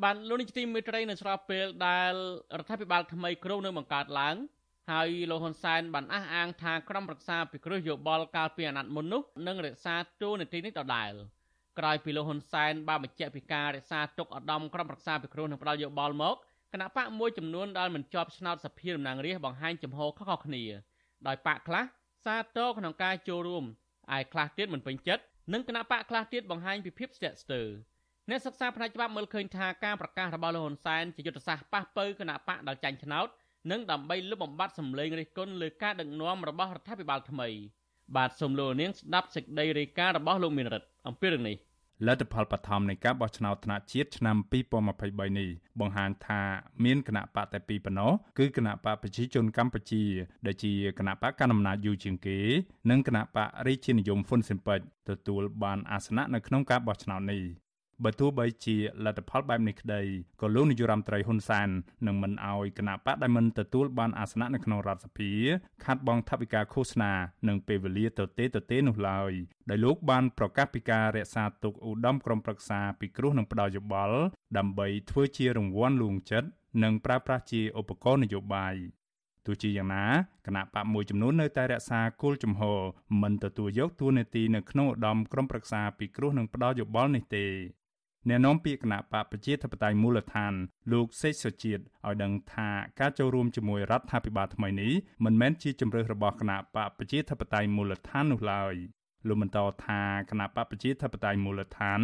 [0.02, 2.12] បានលោកនាយកទីមេត្រីនៅស្របពេលដែល
[2.58, 4.36] រដ្ឋាភិបាលថ្មីគ្រោងនឹងបង្កើតឡើង
[4.90, 11.12] ហើយលោកហ៊ុនសែនបានអះអាងថាក្រុមប្រឹក្សាពិគ្រោះយោបល់កាលពីអាណត្តិមុននោះនឹងរក្សាតួនាទីនេះដដែល
[11.78, 16.36] ក្រោយពីលោកហ៊ុនសែនបានបញ្ជាក់ពីការរក្សាទុកឧត្តមក្រុមប្រឹក្សាពិគ្រោះនឹងផ្ដាល់យោបល់មក
[16.72, 20.64] គណៈបកមួយចំនួនដែលមិនជាប់ឆ្នោតសភាតំណាងរាស្ត្របង្ហាញចំហខុសៗគ្នា
[21.26, 21.82] ដោយបកខ្លះ
[22.24, 23.64] សាទរក្នុងការចូលរួម
[24.16, 27.68] ឯខ្លះទៀតមិនពេញចិត្តនិងគណៈបកខ្លះទៀតបង្ហាញពីភាពស្ទាក់ស្ទើរ
[28.30, 33.28] អ្នកសិក្សាផ្នែកច្បាប់មើលឃើញថាការប្រកាសរបស់លោកហ៊ុនសែនជាយុទ្ធសាស្ត្រប៉ះពៅគណៈបកដែលចាញ់ឆ្នោត
[33.70, 37.48] និងដើម្បីលុបបំបាត់សម្លេងរិះគន់លើការដឹកនាំរបស់រដ្ឋាភិបាលថ្មី
[38.16, 41.56] បាទសូមលោកនាងស្ដាប់សេចក្តីរាយការណ៍របស់លោកមានរិទ្ធអំពីរឿងនេះ
[42.06, 44.36] លទ្ធផលបឋមនៃការបោះឆ្នោតថ្នាក់ជាតិឆ្នាំ
[44.92, 45.48] 2023នេះ
[45.80, 46.40] បង្ហាញថា
[46.84, 50.04] មានគណៈបកតែពីរប៉ុណ្ណោះគឺគណៈបកប្រជាជនកម្ពុជា
[50.46, 52.38] ដែលជាគណៈបកកណ្ដាលអំណាចយូរជាងគេ
[52.90, 57.42] និងគណៈបករាជានិយមហ៊ុនស៊ិនប៉ិចទទួលបានអាសនៈនៅក្នុងការបោះឆ្នោតនេះ
[58.04, 60.02] បើទោះបីជាលទ្ធផលបែបនេះក្តី
[60.40, 61.68] ក៏លោកនាយរដ្ឋមន្ត្រីហ៊ុនសែន
[62.06, 65.32] នឹងមិនអោយគណៈបកដែលមិនទទួលបានអាសនៈនៅក្នុងរដ្ឋសភា
[65.84, 67.12] ខាត់បងថវិកាឃោសនា
[67.48, 69.32] និងពេលវេលាទៅទេទៅទេនោះឡើយ
[69.70, 74.16] ដោយលោកបានប្រកាសពីការរក្សាទុកឧត្តមក្រុមប្រឹក្សាពិគ្រោះនឹងផ្ដល់យោបល់
[74.58, 76.48] ដើម្បីធ្វើជារង្វាន់លួងចិត្ត
[76.82, 78.74] និងប្រើប្រាស់ជាឧបករណ៍នយោបាយ
[79.46, 80.06] ទោះជាយ៉ាងណា
[80.46, 82.80] គណៈបកមួយចំនួននៅតែរក្សាគោលជំហរ
[83.22, 87.46] មិនទទួលយកតួនាទីនៅក្នុងឧត្តមក្រុមប្រឹក្សាពិគ្រោះនឹងផ្ដល់យោបល់នេះទេ
[88.28, 90.52] អ្នកនាំពាក្យគណៈបកប្រជាធិបតេយ្យមូលដ្ឋាន
[90.92, 92.68] លោកសេកសុជាតិឲ្យដឹងថា
[93.00, 94.92] ការចូលរួមជាមួយរដ្ឋាភិបាលថ្មីនេះ
[95.24, 98.74] មិនមែនជាជំរើសរបស់គណៈបកប្រជាធិបតេយ្យមូលដ្ឋាននោះឡើយ
[99.28, 102.00] លោកបន្តថាគណៈបកប្រជាធិបតេយ្យមូលដ្ឋាន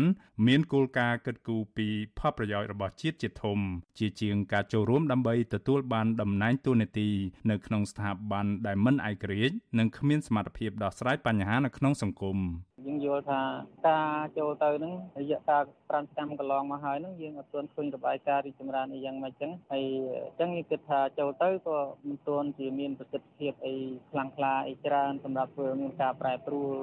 [0.46, 3.58] មានគោលការណ៍គិតគូរពីផលប្រយោជន៍របស់ជាតិជាធំ
[3.98, 7.10] ជាជាងការចូលរួមដើម្បីទទួលបានតំណែងតួនាទី
[7.50, 12.38] នៅក្នុងស្ថាប័នដែលមិនឯករាជ្យនិងគ្មានសមត្ថភាពដោះស្រាយបញ្ហានៅក្នុងសង្គម
[12.84, 13.40] យើងយល់ថា
[13.88, 19.84] ការចូលទៅហ្នឹងរយៈកាល5ឆ្នាំកន្លងមកហើយហ្នឹងយើងអត់ទាន់ឃើញរបាយការណ៍រីកចម្រើនអីយ៉ាងម៉េចចឹងហើយ
[20.24, 23.74] អញ្ចឹងយើងគិតថាចូលទៅក៏មិនទាន់ជាមានប្រសិទ្ធភាពអី
[24.10, 26.74] ខ្លាំងក្លាអីច្រើនសម្រាប់ធ្វើមានការប្រែប្រួល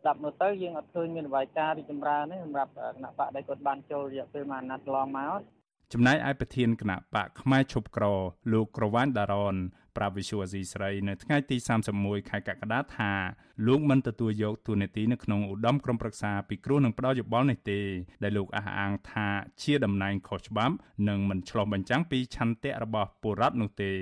[0.00, 5.40] ស្ដាប់មើលទៅយើងអត់ឃើញមានរបាយការណ៍រីកចម្រើនទេសម្រាប់គណៈបកដែលគាត់បានចូលរយៈពេលមួយអាណត្តិកន្លងមក
[5.92, 8.04] ចំណែកឯប្រធានគណៈបកផ្នែកឈប់ក្រ
[8.52, 9.56] លោកក្រវ៉ាន់ដារ៉ន
[9.96, 11.56] ប្រាប់វិសុវអាស៊ីស្រីនៅថ្ងៃទី
[11.92, 13.12] 31ខែកក្កដាថា
[13.66, 17.80] លោកមិនទទួលយកតួនាទីនៅក្នុងឧត្តមក្រុមប្រឹក្សាពិគ្រោះនឹងផ្ដល់យោបល់នេះទេ
[18.22, 19.26] ដែលលោកអះអាងថា
[19.62, 20.74] ជាតំណែងខុសច្បាប់
[21.08, 23.92] និងមិនឆ្លុះបញ្ចាំងពីឆន្ទៈរបស់ពលរដ្ឋនោះទេ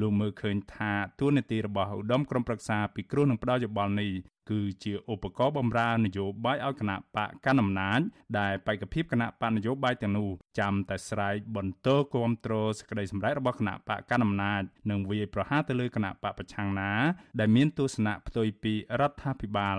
[0.00, 4.10] លោកមើលឃើញថាទួលនីតិរបស់ឧត្តមក្រុមប្រឹក្សាពិគ្រោះនឹងផ្ដល់យោបល់នេះ
[4.50, 8.00] គឺជាឧបករណ៍បំរើនយោបាយឲ្យគណៈបកកណ្ដាលអំណាច
[8.38, 10.28] ដែលបេក្ខភាពគណៈបកនយោបាយទាំងនោះ
[10.58, 16.92] ចាំតែស្រែកបន្តគ្រប់គ្រងសេចក្តីសម្រេចរបស់គណៈបកកណ្ដាលអំណាចនិងវាយប្រហារទៅលើគណៈបកប្រឆាំងណា
[17.40, 19.78] ដែលមានទស្សនៈផ្ទុយពីរដ្ឋាភិបាល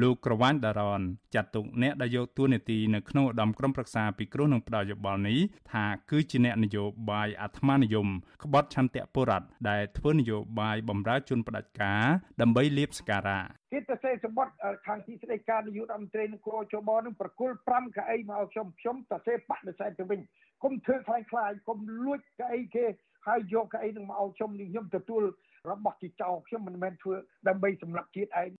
[0.00, 1.00] លោកក្រវ៉ាន់ដារ៉ន
[1.34, 5.38] ចាត់ទុកអ្នកដែលយកតួនាទីនៅក្នុងឧត្តមក្រុមប្រឹក្សាពិគ្រោះនឹងផ្ដល់យោបល់នេះ
[5.72, 8.08] ថាគឺជាអ្នកនយោបាយអាត្មានិយម
[8.44, 12.04] ក្បត់ឆន្ទៈបុរដ្ឋដែលធ្វើនយោបាយបំរើជនផ្ដាច់ការ
[12.40, 14.54] ដើម្បីលៀបសការៈគេទៅសេសម្បត្តិ
[14.86, 20.20] ខាងទីស្តីការនាយករដ្ឋមន្ត្រីនឹងគោចបនឹងប្រគល់5កៅអីមកឲ្យខ្ញុំខ្ញុំទៅសេបដិសេធទៅវិញ
[20.62, 22.84] គុំធ្វើខ្លាំងខ្លាយគុំលួចកៅអីគេ
[23.26, 25.22] ហើយយកកៅអីនឹងមកឲ្យខ្ញុំនេះខ្ញុំទទួល
[25.70, 27.14] របស់ជាចោលខ្ញុំមិនមែនធ្វើ
[27.48, 28.50] ដើម្បីសម្រាប់ជាតិឯង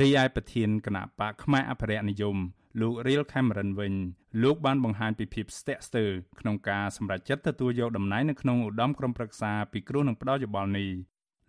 [0.00, 2.36] រីឯប្រធានគណៈបកខ្មែរអភិរក្សនិយម
[2.80, 3.94] លោក Real Cameron វិញ
[4.42, 10.88] លោកបានបង្ហាញពីភាពស្ទាក់ស្ទើរក្នុងការសម្រេចចិត្តទទួលយកតំណែងនៅក្នុងឧត្តមក្រុមប្រឹក្សាពិគ្រោះនឹងផ្ដោតយោបល់នេះ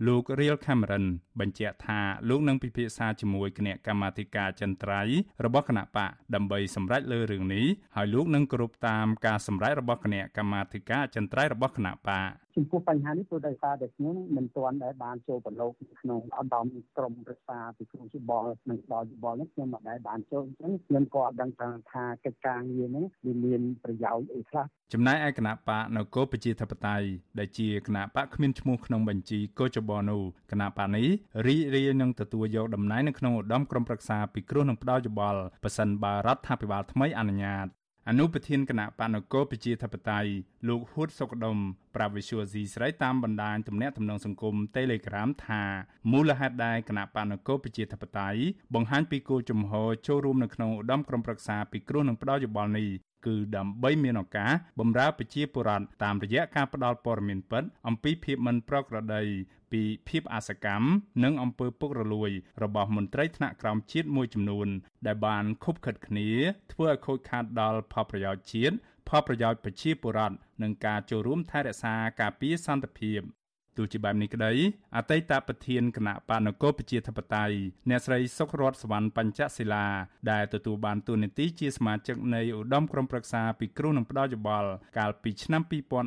[0.08, 1.06] លោក Real Cameron
[1.40, 5.02] បញ្ជាក់ថាលោកនឹងពិភាក្សាជាមួយគណៈកម្មាធិការចិនត្រៃ
[5.46, 16.66] របស់គណៈបកដើម្បីសម្រេចលើរឿងនេះហើយលោកនឹងគោរពតាមការសម្រេចរបស់គណៈកម្មាធិការចិនត្រៃរបស់គណៈបកចំពោះបញ្ហានេះព្រោះដោយសារតែខ្ញុំមិនទាន់ដែលបានចូលប្រឡូកក្នុងឧត្តម
[16.98, 21.52] ក្រុមប្រឹក្សាពីគ្រូយោបល់និងដល់យោបល់នេះខ្ញុំមិនដែលបានចូលអញ្ចឹងខ្ញុំក៏អត់ដឹង
[21.92, 27.08] ថាកិច្ចការងារនេះវាមានប្រយោជន៍អីខ្លះចំណែកឯគណៈបកនគរប្រជាធិបតេយ្យ
[27.40, 31.08] ដែលជាគណៈបកគ្មានឈ្មោះក្នុងបញ្ជីកោចបនោះគណៈបកនេះ
[31.48, 37.68] រីករាយនឹងទទួលយកតំណែងនៅក្នុងឧត្តមក្រុមប្រឹក្សាពិគ្រោះនឹងផ្ដល់យោបល់ប៉ះសិនបើរដ្ឋាភិបាលថ្មីអនុញ្ញាត
[38.10, 40.30] អនុប្រធានគណៈបណ្ឌនគរប្រជាធិបតេយ្យ
[40.68, 41.58] លោកហ៊ុតសុកដុម
[41.96, 45.64] ប្រាប់វិសុវស៊ីស្រីតាមបណ្ដាញទំនាក់ទំនងសង្គម Telegram ថា
[46.12, 48.42] មូលហេតុដែលគណៈបណ្ឌនគរប្រជាធិបតេយ្យ
[48.74, 52.90] បង្ហាញពីគោលជំហរចូលរួមនៅក្នុងឧត្តមក្រុមប្រឹក្សាពិគ្រោះនឹងផ្ដល់យោបល់នេះ
[53.26, 59.24] គឺដើម្បីមានឱកាសបម្រើប្រជាពលរដ្ឋតាមរយៈការផ្ដល់ព័ត៌មានពិតអំពីភាពមិនប្រក្រតី
[59.72, 60.88] ពីភាពអសកម្ម
[61.24, 62.32] និងអំពើពុករលួយ
[62.64, 64.68] របស់មន្ត្រីថ្នាក់ក្រោមជាតិមួយចំនួន
[65.08, 66.30] ដែលបានខុបខិតគ្នា
[66.74, 68.76] ធ្វើឲ្យខូចខាតដល់ផលប្រយោជន៍ជាតិ
[69.10, 73.22] ផលប្រយោជន៍ប្រជាពលរដ្ឋនិងការចូលរួមថែរក្សាការពារសន្តិភាព
[73.78, 74.52] ទោះជាបែបនេះក្តី
[74.98, 77.56] អតីតប្រធានគណៈបណ្ឌនគរប្រជាធិបតេយ្យ
[77.90, 79.86] អ្នកស្រីសុករតសវណ្ណបញ្ចសិលា
[80.32, 85.62] ដែលទទួលបានតួនាទីជាសមាជិកនៃឧត្តមក្រុមប្រឹក្សាពិគ្រោះនឹងផ្ដល់យោបល់កាលពីឆ្នាំ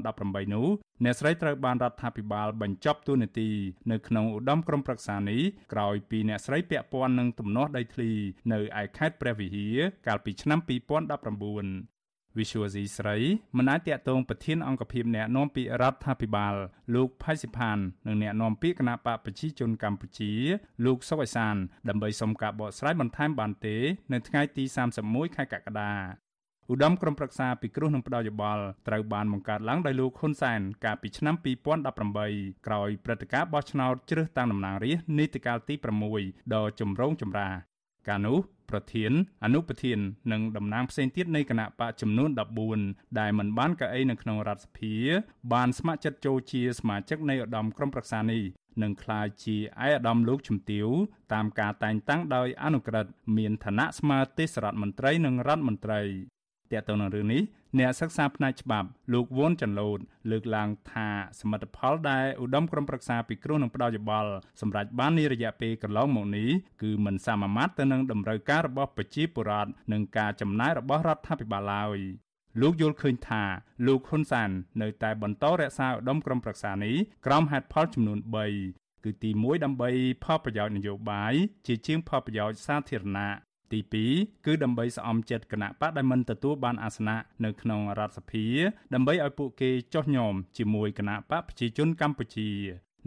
[0.04, 0.66] 2018នោះ
[1.04, 3.48] អ្នកស្រីត្រូវបានរដ្ឋាភិបាលបញ្ចប់តួនាទី
[3.90, 8.10] នៅក្នុងឧត្តមក្រុមប្រឹក្សានេះក្រោយពីអ្នកស្រីពាក់ព័ន្ធនឹងទំនាស់ដីធ្លី
[8.52, 11.95] នៅឯខេត្តព្រះវិហារកាលពីឆ្នាំ2019
[12.38, 13.16] វិសុវស៊ីស្រី
[13.56, 16.54] មិនអាចតាក់ទងប្រធានអង្គភិបអ្នកណែនាំពាក្យរដ្ឋាភិបាល
[16.94, 20.32] លោកផៃសិផាននិងអ្នកណែនាំពាក្យគណៈបកប្រជាជនកម្ពុជា
[20.86, 21.56] លោកសុកអេសាន
[21.88, 23.76] ដើម្បីសុំការបកស្រាយបន្ថែមបានទេ
[24.12, 24.64] នៅថ្ងៃទី
[25.00, 25.92] 31ខែកក្កដា
[26.72, 31.34] ឧត្តមក្រុមប្រឹក្សាពិគ្រោះនឹងផ្ដល់យោបល់ត្រូវបានបង្កើតឡើងដោយលោកហ៊ុនសែនកាលពីឆ្នាំ
[32.00, 35.74] 2018ក្រោយព្រឹត្តិការណ៍បោះឆ្នោតជ្រើសតាំងតំណាងរាស្ត្រនីតិកាលទី
[36.14, 37.48] 6ដ៏ចម្រូងចម្រា
[38.08, 38.38] កាលនោះ
[38.70, 39.12] ប្រធាន
[39.44, 39.98] អនុប្រធាន
[40.32, 42.30] និងតំណាងផ្សេងទៀតនៃគណៈបកចំនួន
[42.74, 44.94] 14ដែលមិនបានកៅអីនៅក្នុងរដ្ឋសភា
[45.52, 48.42] បានស្ម័គ្រចិត្តចូលជាសមាជិកនៃឧត្តមក្រុមប្រឹក្សានេះ
[48.82, 50.86] នឹងក្លាយជាឯកឧត្តមលោកជំទាវ
[51.32, 56.00] តាមការតែងតាំងដោយអនុក្រឹត្យមានឋានៈស្មើទេសរដ្ឋមន្ត្រីនិងរដ្ឋមន្ត្រី
[56.72, 57.42] តើតើនៅរឿងនេះ
[57.78, 59.98] អ្នកសិក្សាផ្នែកច្បាប់លោកវ៉ុនចាន់ឡូត
[60.30, 61.08] លើកឡើងថា
[61.40, 66.48] សមិទ្ធផលដែលឧត្តមក្រុមប្រឹក្សាពិគ្រោះនឹងផ្ដល់យោបល់សម្រាប់បាននារយៈពេលកន្លងមកនេះ
[66.82, 71.98] គឺមិនសមមាត្រទៅនឹងតម្រូវការរបស់ប្រជាពលរដ្ឋនិងការចំណាយរបស់រដ្ឋាភិបាលឡើយ
[72.60, 73.42] លោកយល់ឃើញថា
[73.86, 74.50] លោកហ៊ុនសាន
[74.82, 78.18] នៅតែបន្តរក្សាឧត្តមក្រុមប្រឹក្សានេះក្រោមហេតុផលចំនួន
[78.62, 79.90] 3គឺទី1ដើម្បី
[80.24, 81.34] ផលប្រយោជន៍នយោបាយ
[81.66, 83.80] ជាជាងផលប្រយោជន៍សាធារណៈ ទី
[84.12, 88.46] 2គឺដើម្បីស្អំចិត្តគណៈបកដែលមិនទទួលបានអាសនៈនៅក្នុងរដ្ឋសភា
[88.94, 92.50] ដើម្បីឲ្យពួកគេចោះញោមជាមួយគណៈបកប្រជាជនកម្ពុជា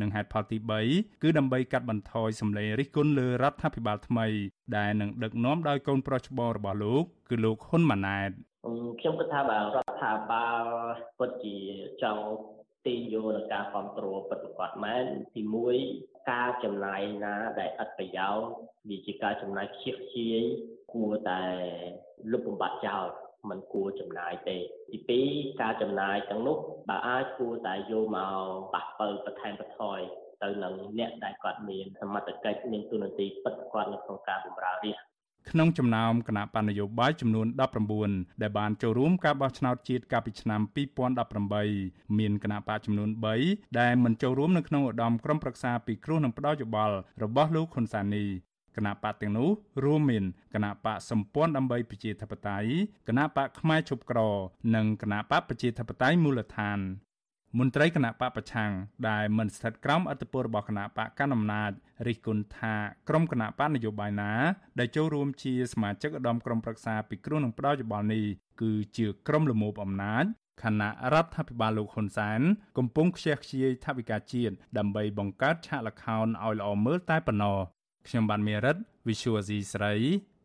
[0.02, 0.58] និងហេតុផលទី
[0.92, 4.28] 3គឺដើម្បីកាត់បន្ថយសម្លេងរិះគន់លើរដ្ឋាភិបាលថ្មី
[4.78, 8.32] ដែលនឹងដឹកនាំដោយកូនប្រុសច្បងរបស់លោកគឺលោកហ៊ុនម៉ាណែត
[9.00, 10.64] ខ្ញុំគិតថាបើរដ្ឋាភិបាល
[11.20, 11.56] ពិតជា
[12.04, 12.24] ចង់
[12.86, 15.04] ទាញយកនឹងការគ្រប់គ្រងពិតប្រាកដមែន
[15.36, 15.42] ទី
[15.86, 18.48] 1ការចំណាយណាដែលឥតប្រយោជន៍
[18.90, 20.42] វាជាការចំណាយខ្ជិះខ្ជាយ
[20.94, 21.42] គួរតែ
[22.32, 23.06] លុបបំបាត់ចោល
[23.50, 24.58] มันគួរចំណាយទេ
[25.12, 26.58] ទី2ការចំណាយទាំងនោះ
[26.90, 30.00] បើអាចគួរតែយកមកប៉ះបើបន្ថែមបន្ថយ
[30.44, 35.09] ទៅនឹងអ្នកដែលគាត់មានសមត្ថកិច្ចមានទូនាទីពិតប្រាកដនៅក្នុងការបម្រើរាជ
[35.50, 37.48] ក្នុងចំណោមគណៈបណ្ឌនយោបាយចំនួន
[37.94, 40.62] 19ដែលបានចូលរួមការបោះឆ្នោតជាតិកាលពីឆ្នាំ
[41.40, 43.10] 2018មានគណៈបកចំនួន
[43.44, 48.26] 3ដែលមិនចូលរួមនៅក្នុងឧត្តមក្រុមប្រឹក្សាពិគ្រោះនឹងផ្ដោតយោបល់របស់លោកហ៊ុនសានី
[48.78, 49.50] គណៈបកទាំងនោះ
[49.84, 50.24] រួមមាន
[50.54, 52.70] គណៈបកសម្ព័ន្ធដើម្បីប្រជាធិបតេយ្យ
[53.08, 54.20] គណៈបកផ្នែកឈប់ក្រ
[54.76, 56.80] និងគណៈបកប្រជាធិបតេយ្យមូលដ្ឋាន
[57.58, 58.72] មន្ត្រីគណៈបកប្រឆាំង
[59.10, 61.72] ដែលមិនស្ថិតក្រោមអធិបតេយ្យរបស់គណៈបកកណ្ដាលអំណាច
[62.08, 62.76] រិះគន់ថា
[63.10, 64.32] ក្រុមគណៈបកនយោបាយណា
[64.80, 68.24] ដែលចូលរួមជាសមាជិកឧត្តមក្រុមប្រឹក្សាពិគ្រោះនឹងផ្ដោតយោបល់នេះ
[68.62, 70.26] គឺជាក្រុមលមូបអំណាច
[70.64, 72.42] ខណៈរដ្ឋាភិបាលលោកហ៊ុនសែន
[72.78, 77.58] កំពុងខ្ជះខ្ជាយថវិកាជាតិដើម្បីបង្កើតឆាកល្ខោនឲ្យល្អមើលតែប៉ុណ្ណោះ
[78.08, 79.94] ខ្ញុំបានមេរិត Visual C ស្រី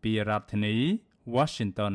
[0.03, 0.77] ពីរដ្ឋធានី
[1.35, 1.95] Washington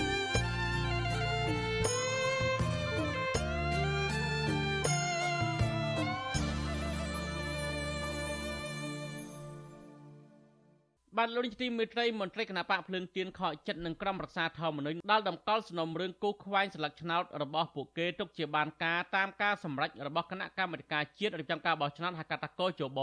[11.23, 22.99] បានលោកនាយកទីមេត្រីមន្ត្រីគណៈបកភ្លើងទៀនខកចិត្តនឹងក្រុមរក្សាធម្មនុញ្ញដល់តម្កល់សំណុំរឿងគូខ្វែងស្លឹកឆ្នោតរបស់ពួកគេទុកជាបានការតាមការសម្រេចរបស់គណៈកម្មាធិការជាតិរៀបចំការបោះឆ្នោតហៅកាត់តាកោជប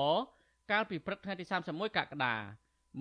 [0.70, 2.34] កាលពីព្រឹកថ្ងៃទី31កក្កដា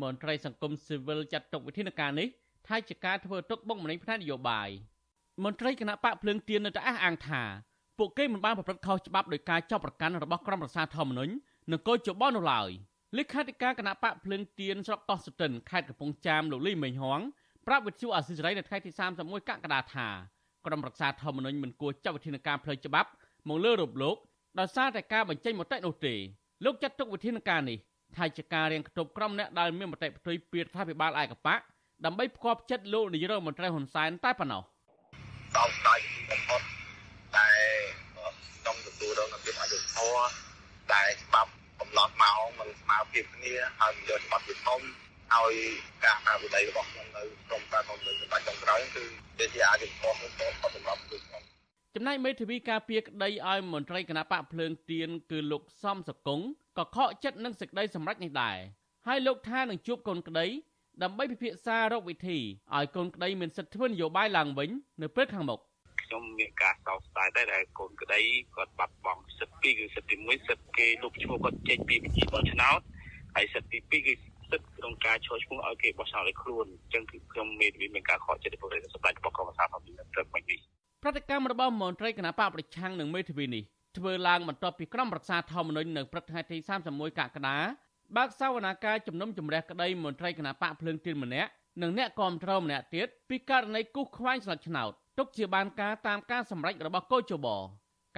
[0.02, 2.28] មន្ត្រីសង្គមស៊ីវិលចាត់ទុកវិធានការនេះ
[2.68, 4.70] ថាជាការធ្វើទុកបុកម្នេញផ្នែកនយោបាយ
[5.44, 7.44] មន្ត្រីគណៈបកភ្លើងទៀននៅតែអះអាងថា
[7.98, 11.34] ពួកគេមិនបានប្រព្រឹត្តខុសច្បាប់ដោយការចាប់ប្រកាន់របស់ក្រុមរក្សាធម្មនុញ្ញ
[11.72, 12.72] និងកោជបនោះឡើយ។
[13.16, 17.22] លេខាធិការគណៈបកភ្លឹងទៀនស្រុកកោះសុទិនខេត្តកំពង់ចាមលោកលីមេងហង
[17.68, 20.08] ប្រាប់វិទ្យុអាស៊ីសេរីនៅថ្ងៃទី31កក្កដាថា
[20.66, 23.10] ក្រុមរក្សាធម្មនុញ្ញមិនគួរចាត់វិធានការផ្លូវច្បាប់
[23.48, 24.16] មកលើរូបលោក
[24.60, 26.14] ដោយសារតែការបញ្ចេញមតិនោះទេ
[26.66, 27.78] លោកចាត់ទុកវិធានការនេះ
[28.16, 31.60] ថាជាការរៀងគប់ក្រុមអ្នកដែលមានមតិផ្ទុយពីរដ្ឋាភិបាលឯកបក
[32.06, 34.62] ដើម្បីផ្គប់ចិត្តលោកនាយរដ្ឋមន្ត្រីហ៊ុនសែនតែប៉ុណ្ណោះ
[35.56, 36.62] សោកស្ដាយបំផុត
[37.36, 37.48] តែ
[38.14, 40.30] ក្នុងទទួលរងភាពអយុត្តិធម៌
[40.92, 41.52] តែច្បាប់
[41.88, 44.82] កំណត់ម៉ោងមិនស្មើភាពគ្នាហើយយកច្បាប់ជាធំ
[45.34, 45.54] ហើយ
[46.04, 49.04] ការអភិវឌ្ឍរបស់ខ្ញុំនៅក្រុមការគ្រប់គ្រងសម្រាប់ចុងក្រោយគឺ
[49.40, 51.42] វាជាអាចធម៌ខ្ញុំក៏សម្រាប់គឺខ្ញុំ
[51.96, 56.40] ចំណែកមេធាវីការពារក្តីឲ្យមន្ត្រីគណៈបកភ្លើងទៀនគឺលោកសំសកុង
[56.78, 58.58] ក៏ខកចិត្តនឹងសេចក្តីសម្រេចនេះដែរ
[59.08, 60.46] ហើយលោកថានឹងជួបកូនក្តី
[61.04, 62.40] ដើម្បីពិភាក្សារកវិធី
[62.76, 64.70] ឲ្យកូនក្តីមានសិទ្ធិធ្វើនយោបាយឡើងវិញ
[65.02, 65.60] នៅពេលខាងមុខ
[66.08, 68.22] ខ្ញុំមានការសោកស្ដាយដែរដែលកូនក្តី
[68.56, 72.80] គាត់បាត់បង់សិទ្ធិពីរគឺសិទ្ធិទី1សិទ្ធិគេលុបឈ្មោះគាត់ចេញពីបញ្ជីបោះឆ្នោត
[73.36, 74.14] ហើយសិទ្ធិទី2គឺ
[74.52, 79.82] សិទ្ធិក្នុងការឈរឈ្មោះឲ្យគេបោះឆ្នោតឲ្យខ្លួនអញ្ចឹងគឺខ្ញុំមានមានការខកចិត្តពីប្រទេសសម្ដេចរបស់កម្ពុជាផង
[80.14, 80.60] ត្រឹមមិញនេះ
[81.04, 83.64] ប្រតិកម្មរបស់មន្ត្រីគណៈបកប្រឆាំងនឹងមេធាវីនេះ
[83.98, 86.58] ធ្វើឡើងបន្ទាប់ពីក្រុមរក្សាធម្មនុញ្ញនៅព្រឹកថ្ងៃទី
[86.90, 87.58] 31កក្កដា
[88.18, 91.50] បើកសវនាការជំនុំជម្រះក្តីមន្ត្រីគណៈបកភ្លើងទៀនម្នាក់
[91.82, 97.48] និងអ្នកគាំទ្រម្នាក់ទៀតពីករណីគូសខ្វែងស្លឹកឆ្នោត ទុកជាបានការតាមការសម្រេចរបស់កោជប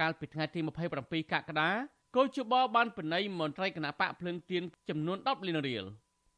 [0.00, 0.60] កាលពីថ្ងៃទី
[0.96, 1.70] 27កក្កដា
[2.16, 5.84] កោជបបានពិន័យមន្ត្រីគណៈបកភ្លើងទៀនចំនួន10លានរៀល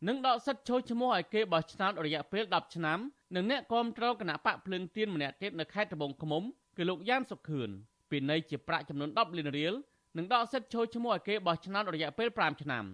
[0.08, 2.98] និងដកសិទ្ធិចូលឈ្មោះឲ្យគេបោះឆ្នោតរយៈពេល10ឆ្នាំ
[3.34, 6.42] និងអ្នកគាំទ្រគណៈបកភ្លើងទៀនម្នាក់ទៀតនៅខេត្តត្បូងឃ្មុំ
[6.76, 7.70] គឺលោកយ៉ានសុខឿន
[8.10, 9.74] ពិន័យជាប្រាក់ចំនួន10លានរៀល
[10.16, 12.84] និងដកសិទ្ធិចូលឈ្មោះឲ្យគេបោះឆ្នោតរយៈពេល5ឆ្នាំ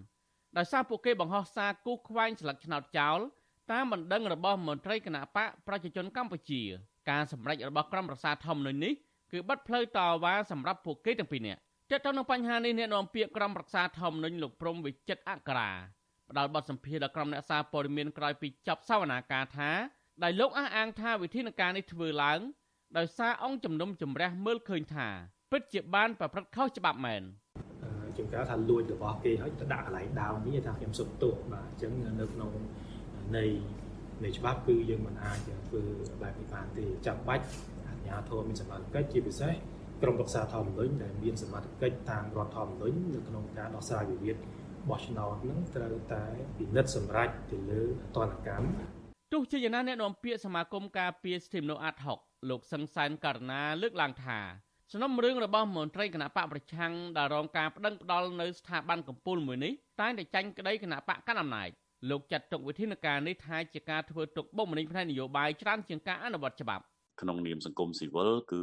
[0.56, 3.18] ដោយសារពួកគេបង្ហោះសារគូសខ្វែងស្លឹកឆ្នោតចោល
[3.72, 6.62] តាមបណ្ដឹងរបស់មន្ត្រីគណៈបកប្រជាជនកម្ពុជា
[7.10, 8.92] ការសម្រេចរបស់ក្រុមប្រសាធម្មនុញ្ញនេះ
[9.32, 15.70] គឺបិទផ្លូវតវ៉ាសម្រាប់ពួកគេទាំងពីរនាក់ទាក់ទងនឹងបញ្ហានេះអ្នកនាំពាក្យក្រុមប្រឹក្សាធម្មនុញ្ញលោកព្រំវិចិត្រអក្សរា
[16.30, 19.70] ផ្ដល់បទសម្ភាសន៍ដល់ក្រុមអ្នកសារព័ត៌មានក្រោយពីចប់សវនាការថា
[20.22, 22.40] ដែលលោកអះអាងថាវិធានការនេះធ្វើឡើង
[22.98, 25.08] ដោយសារអង្គជំនុំជម្រះមើលឃើញថា
[25.52, 27.22] ពិតជាបានប្រព្រឹត្តខុសច្បាប់មែន
[28.16, 32.50] ជាងការថាលួចរបស់គេហើយទៅដាក់កន្លែងដើមនេះថាខ្ញុំសុំទោសបាទអញ្ចឹងនៅក្នុង
[33.36, 33.44] នៃ
[34.24, 35.82] នៃច្បាប់គឺយើងមិនអាចធ្វើ
[36.22, 37.44] បែបនេះបានទេចាំបាច់
[37.86, 39.52] អាជ្ញាធរមានសមត្ថកិច្ចជាពិសេស
[40.02, 44.36] ក្រមរក្សាធម្មនុញ្ញដែលមានសមត្ថកិច្ចតាមរដ្ឋធម្មនុញ្ញនៅក្នុងការដោះស្រាយវិវាទ
[44.88, 46.24] បោះឆ្នោតនឹងត្រូវតែ
[46.58, 48.68] ពិនិត្យសម្រេចទៅលើអតនកម្ម
[49.32, 52.18] ទោះជាយ៉ាងណាអ្នកនាំពាក្យសមាគមការពារសិទ្ធិមនុស្សអាត់ហុក
[52.50, 54.40] លោកសឹងសែនករណាលើកឡើងថា
[54.92, 61.68] សំណុំរឿងរបស់មន្ត្រីគណៈបកប្រឆាំងដែលរងការប្តឹងផ្តល់នៅស្ថាប័នកម្ពុជាមួយនេះតែងតែចាញ់ក្តីគណៈបកកណ្ដាលអំណាច
[62.10, 66.84] លោកចាត់ទុកវិធានការនេះថាជាការធ្វើទុកបុកម្នេញផ្នែកនយោបាយច្រើនជាងការអនុវត្តច្បាប់
[67.20, 68.62] ក្នុងនាមសង្គមស៊ីវិលគឺ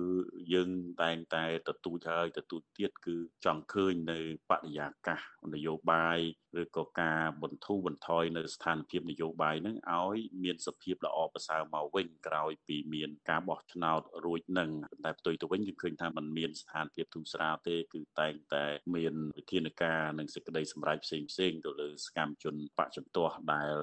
[0.54, 0.70] យើង
[1.02, 4.20] តែងតែទទូចហើយទទូចទៀតគឺចង់ឃើញនៅ
[4.50, 5.20] បរិយាកាស
[5.54, 6.20] នយោបាយ
[6.62, 14.70] ឬក៏ការបន្ធូរបន្ថយនៅស្ថានភាពនយោបាយនឹងឲ្យមានសភាពល្អប្រសើរមកវិញក្រោយពីមានការបោះឆ្នោតរួចនឹង
[15.06, 18.66] តែផ្ទុយទៅវិញគឺឃើញថាมันមានស្ថានភាពធូរស្រាលទេគឺតែងតែ
[18.96, 23.76] មានវិធានការនិងសេចក្តីសម្រេចផ្សេងផ្សេងទៅលើសកម្មជនបកជំទាស់ដែល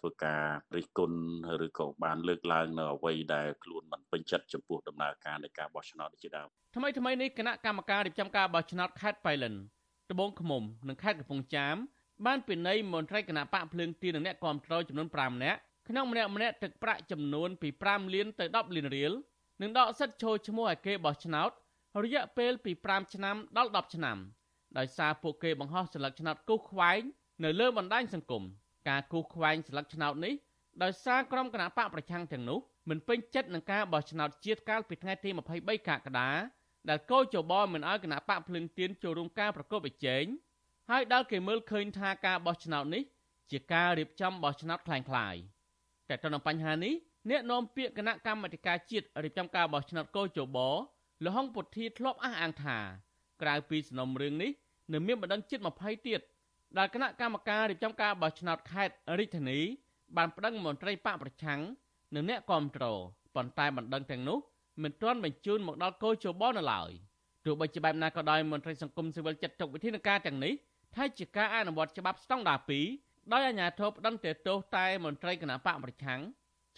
[0.00, 0.44] ធ្វើការ
[0.76, 1.20] រិះគន់
[1.66, 9.54] ឬក៏បានលើកឡើងនៅអ្វីដែលខ្លួនមិនពេញចិត្តចំពោះដំណើរការនៃការបោះឆ្នោតជាដើមថ្មីថ្មីនេះគណៈកម្មការរៀបចំការបោះឆ្នោតខេត្តបៃលិន
[10.12, 11.76] ត្បូងឃ្មុំនិងខេត្តកំពង់ចាម
[12.26, 15.58] បានពិន័យមន្ត្រីគណៈបកភ្លើងទីនិងអ្នកគាំទ្រចំនួន5នាក់
[15.88, 19.12] ក្នុងម្នាក់ម្នាក់ទឹកប្រាក់ចំនួនពី5លានទៅ10លានរៀល
[19.62, 21.50] និងដកសិទ្ធិចូលឈ្មោះឲ្យគេបោះឆ្នោត
[22.04, 24.16] រយៈពេលពី5ឆ្នាំដល់10ឆ្នាំ
[24.78, 27.00] ដោយសារពួកគេបង្ហោះស្លឹកឆ្នោតគូសខ្វែង
[27.44, 28.42] នៅលើបណ្ដាញសង្គម
[28.88, 30.34] ការគូសខ្វែងស្លឹកឆ្នោតនេះ
[30.82, 32.58] ដោយសារក្រុមគណៈបកប្រឆាំងទាំងនោះ
[32.90, 36.30] មិនពេញចិត្តនឹងការបោះឆ្នោតជាតិកាលពីថ្ងៃទី23កក្កដា
[36.88, 40.24] ដែលកោជបមិនអោយគណៈបកភ្លឹងទៀនចូលរួមការប្រកួតប្រជែង
[40.89, 43.03] ហើយដល់គេមើលឃើញថាការបោះឆ្នោតនេះ
[43.51, 45.41] ជាការរៀបចំបោះឆ្នោតคล้ายៗ
[46.09, 46.93] តែទៅនឹងបញ្ហានេះ
[47.29, 50.57] អ្នកនាំពាក្យគណៈកម្មាធិការជាតិរៀបចំការបោះឆ្នោតកោជប
[51.25, 52.77] លហុងពុទ្ធាធ្លាប់អះអាងថា
[53.41, 54.51] ក្រៅពីសំណុំរឿងនេះ
[54.93, 56.21] នៅមានបណ្ដឹងជិត20ទៀត
[56.77, 59.59] ដែលគណៈកម្មការរៀបចំការបោះឆ្នោតខេត្តរាជធានី
[60.17, 61.59] បានប្តឹងមន្ត្រីបកប្រឆាំង
[62.15, 62.85] និងអ្នកគាំទ្រ
[63.35, 64.37] ប៉ុន្តែបណ្ដឹងទាំងនោះ
[64.83, 66.91] មិនទាន់បញ្ជូនមកដល់គោលជបនៅឡើយ
[67.45, 70.53] ទោះបីជាបែបណាក៏ដោយមន្ត្រីសង្គមស៊ីវិលចាត់ទុកវិធានការទាំងនេះ
[70.96, 72.58] ថាជាការអនុវត្តច្បាប់ស្តង់ដារ
[72.96, 76.20] 2ដោយអាជ្ញាធរផ្តន្ទាទោសតែមន្ត្រីគណៈបកប្រឆាំង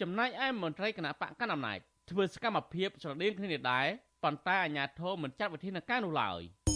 [0.01, 3.87] ចំណែកឯមន្ត្រីគណៈបកកណ្ដាលអំណាចធ្វើសកម្មភាពស្រដៀងគ្នានេះដែរ
[4.23, 6.41] ប៉ុន្តែអាជ្ញាធរមិនចាត់វិធានការនោះឡើយ។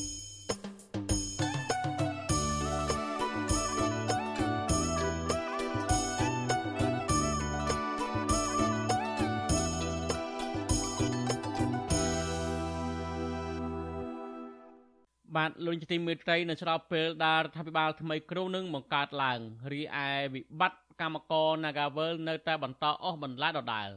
[15.38, 19.40] បាទលោកជាទីមេត្រីនៅស្របពេលដែលរដ្ឋាភិបាលថ្មីគ្រោងនឹងបង្កើតឡើង
[19.72, 23.90] រីឯវិបត្តិកម្មករ Nagavel នៅតែបន្តអស់បន្លាដដែល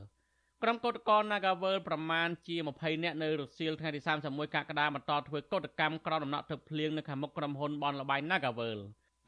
[0.62, 8.78] ក្រុមកោតក្រ Nagavel ប្រមាណជា20នាក់នៅរសៀលថ្ងៃទី31កក្កដាបន្តធ្វើកោតកម្មក្រោមដំណក់ទឹកភ្លៀងនៅខាងមុខក្រុមហ៊ុនបនលបៃ Nagavel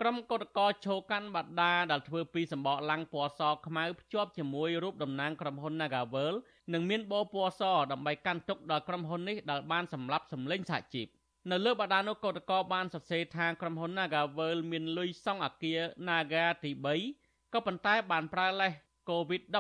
[0.00, 6.34] ក្រុមកោតក្រឈោកាន់បាដាដែលធ្វើពីសម្បកឡាំងពណ៌សខ្មៅភ្ជាប់ជាមួយរូបតំណាងក្រុមហ៊ុន Nagavel
[6.72, 11.08] និងមានបោពណ៌សដើម្បីកាន់ទុកដល់ក្រុមហ៊ុននេះដែលបានសម្លាប់សម្លេងសហជីព
[11.50, 16.70] នៅលើបដានោះកោតកោបានសរសេរថាក្រុមហ៊ុន Nagavel មានលុយសង់អគារ Naga ទី
[17.12, 18.72] 3ក៏ប៉ុន្តែបានប្រើលេស
[19.10, 19.54] COVID-19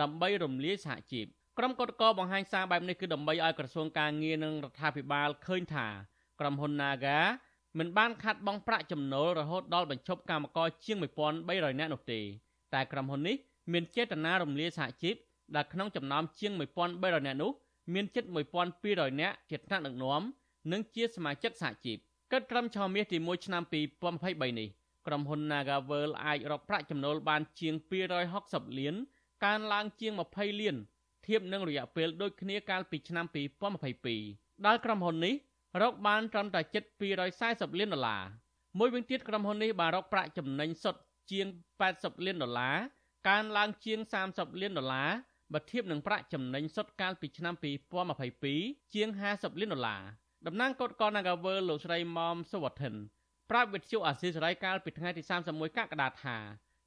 [0.00, 1.26] ដើម្បីរំលាយសហជីព
[1.58, 5.86] ក្រុមកោតកោបង្ហាញសារបែបនេះគឺដើម្បីឲ្យក្រសួងការងារនិងរដ្ឋាភិបាលឃើញថា
[6.40, 7.18] ក្រុមហ៊ុន Naga
[7.78, 10.96] មិនបានខាត់បងប្រាក់ចំណូលរហូតដល់បញ្ឈប់កម្មករជាង
[11.38, 12.20] 1300នាក់នោះទេ
[12.74, 13.36] តែក្រុមហ៊ុននេះ
[13.72, 15.14] មានចេតនារំលាយសហជីព
[15.56, 17.50] ដែលក្នុងចំណោមជាង1300នាក់នោះ
[17.94, 18.24] មានជិត
[18.72, 20.22] 1200នាក់ជាថ្នាក់ដឹកនាំ
[20.72, 21.98] និងជាសមាជិកសហជីព
[22.32, 24.68] កិត្តត្រឹមឆមាសទី1ឆ្នាំ2023នេះ
[25.06, 27.74] ក្រុមហ៊ុន Nagavel អាចរកប្រាក់ចំណូលបានជាង
[28.30, 28.94] 260លាន
[29.44, 30.76] កើនឡើងជាង20លាន
[31.26, 33.26] ធៀបនឹងរយៈពេលដូចគ្នាកាលពីឆ្នាំ
[33.94, 35.34] 2022ដែលក្រុមហ៊ុននេះ
[35.82, 36.84] រកបានត្រឹមតែជិត
[37.32, 38.22] 240លានដុល្លារ
[38.78, 41.00] មួយវិញទៀតក្រុមហ៊ុននេះបានរកប្រាក់ចំណេញសុទ្ធ
[41.30, 41.46] ជាង
[41.86, 42.76] 80លានដុល្លារ
[43.28, 43.98] កើនឡើងជាង
[44.30, 45.10] 30លានដុល្លារ
[45.52, 47.54] បើធៀបនឹងប្រាក់ចំណេញសុទ្ធកាលពីឆ្នាំ
[48.24, 50.02] 2022ជាង50លានដុល្លារ
[50.46, 52.94] តំណាងកោតកល Nagavel លោកស្រីមុំសុវត្ថិន
[53.50, 56.36] ប្រាប់វិទ្យុអាស៊ីសេរីកាលពីថ្ងៃទី31កក្កដាថា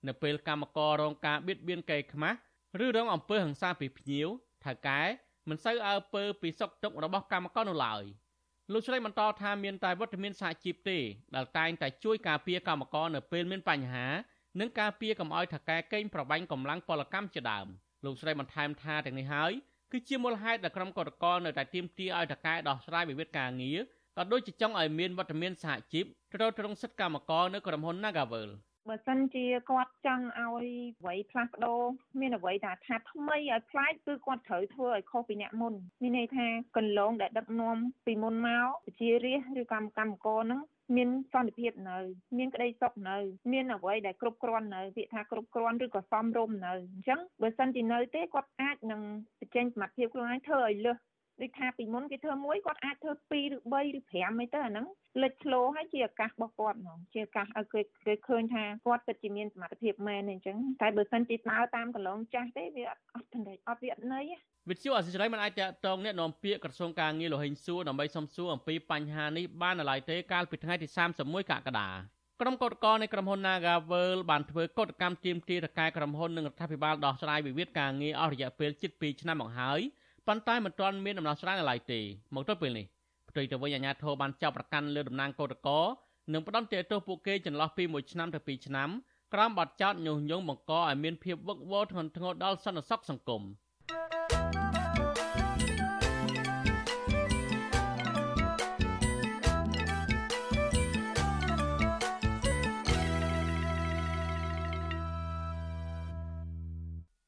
[0.08, 2.38] នៅពេលកម្មកររងការបៀតបៀនកេរខ្មាស់
[2.86, 4.28] ឬរងអំពើហិង្សាពីភ្ញៀវ
[4.66, 5.02] ថៅកែ
[5.50, 8.04] មិនសូវអើពើពីសុខទុក្ខរបស់កម្មករនោះឡើយ
[8.74, 10.98] លោកស្រីបន្តថាមានតែវត្តមានសហជីពទេ
[11.36, 14.08] ដែលតែងតែជួយការពារកម្មករនៅពេលមានបញ្ហា
[14.60, 17.68] និងការពារកុំឲ្យថៅកែកេងប្របាញ់កម្លាំងពលកម្មជាដើម
[18.06, 19.52] លោកស្រីបន្ថែមថាទាំងនេះហើយ
[19.92, 23.80] គឺជាមូលហេតុដែលក្រុមកតកនៅតែទាមទារឲ្យតកែដោះស្រាយវិវាទការងារ
[24.18, 28.50] ក៏ដូចជាចង់ឲ្យមានវត្តមានសហជីពត្រូវត្រង់សិទ្ធិកម្មករនៅក្រុមហ៊ុន Nagavel
[28.90, 30.68] បើសិនជាគាត់ចង់ឲ្យ
[31.02, 31.82] អ្វីផ្លាស់ប្ដូរ
[32.20, 38.68] មានអ្វីថាថាថ្មីឲ្យប្លែកគឺគាត់ត្រូវធ្វើឲ្យខុសពីអ្នកមុនមានន័យថាកន្លងដែលដឹកនាំពីមុនមក
[39.00, 40.62] ជារាជឬកម្មកម្មករហ្នឹង
[40.96, 41.98] មានសន្តិភាពនៅ
[42.38, 43.18] មានក្តីសុខនៅ
[43.54, 49.02] មានអ្វីដែលគ្រប់គ្រាន់នៅពាក្យថាគ្រប់គ្រាន់ឬក៏សមរម្យនៅអញ្ចឹងបើសិនជានៅទេគាត់អាចនឹង
[49.40, 50.98] បញ្ចេញសមត្ថភាពខ្លួនឯងធ្វើឲ្យលើស
[51.42, 54.86] ដូចថាពីមុនគេធ្វើមួយគាត់អាចធ្វើ2ឬ3ឬ5អីទៅអាហ្នឹង
[55.22, 64.26] លេចធ្លោហើយជាឱកាសរបស់គាត់ហ្មងជាឱកាសឲ្យគេគេឃើញថាគាត់ពិតជាមានសមត្ថភាពមែនអញ្ចឹងតែបើសិនជាដើរតាមកន្លងចាស់ទេវាអត់អត់ទេអត់វាអត់ន័យ
[64.70, 70.88] វិទ្យុអសិរ័យមិនអាចតតងអ្នកនាំពាក្យក្រសួងការងារលោហិញសួរដើម្បីសំសួរអំពីបញ្ហានេះបាននៅឡើយទេកាលពីថ្ងៃទី
[71.20, 71.90] 31កក្កដា
[72.42, 79.80] ក្រុមកោតក្រនៃក្រុមហ៊ុន Nagavel បានធ្វើកោតកម្មទាមទារទៅកែក្រុមហ៊ុននិងរដ្ឋាភិបាលដោះស្រាយវិវាទការងារអស់រយៈពេលជិត2ឆ្នាំមកហើយ
[80.28, 82.00] ប៉ុន្តែមិនទាន់មានដំណោះស្រាយនៅឡើយទេ
[82.36, 82.86] មកទល់ពេលនេះ
[83.30, 85.86] ផ្ទុយទៅវិញអាជ្ញាធរបានចាប់ប្រកាន់លើតំណាងកោតក្រ
[86.34, 88.90] និងផ្ដន្ទាទោសពួកគេចន្លោះពី1ឆ្នាំទៅ2ឆ្នាំ
[89.34, 93.44] ក្រោមបទចោទញុះញង់បង្កឲ្យមានភាពវឹកវរធ្ងន់ធ្ងរដល់សន្តិសុខសង្គម។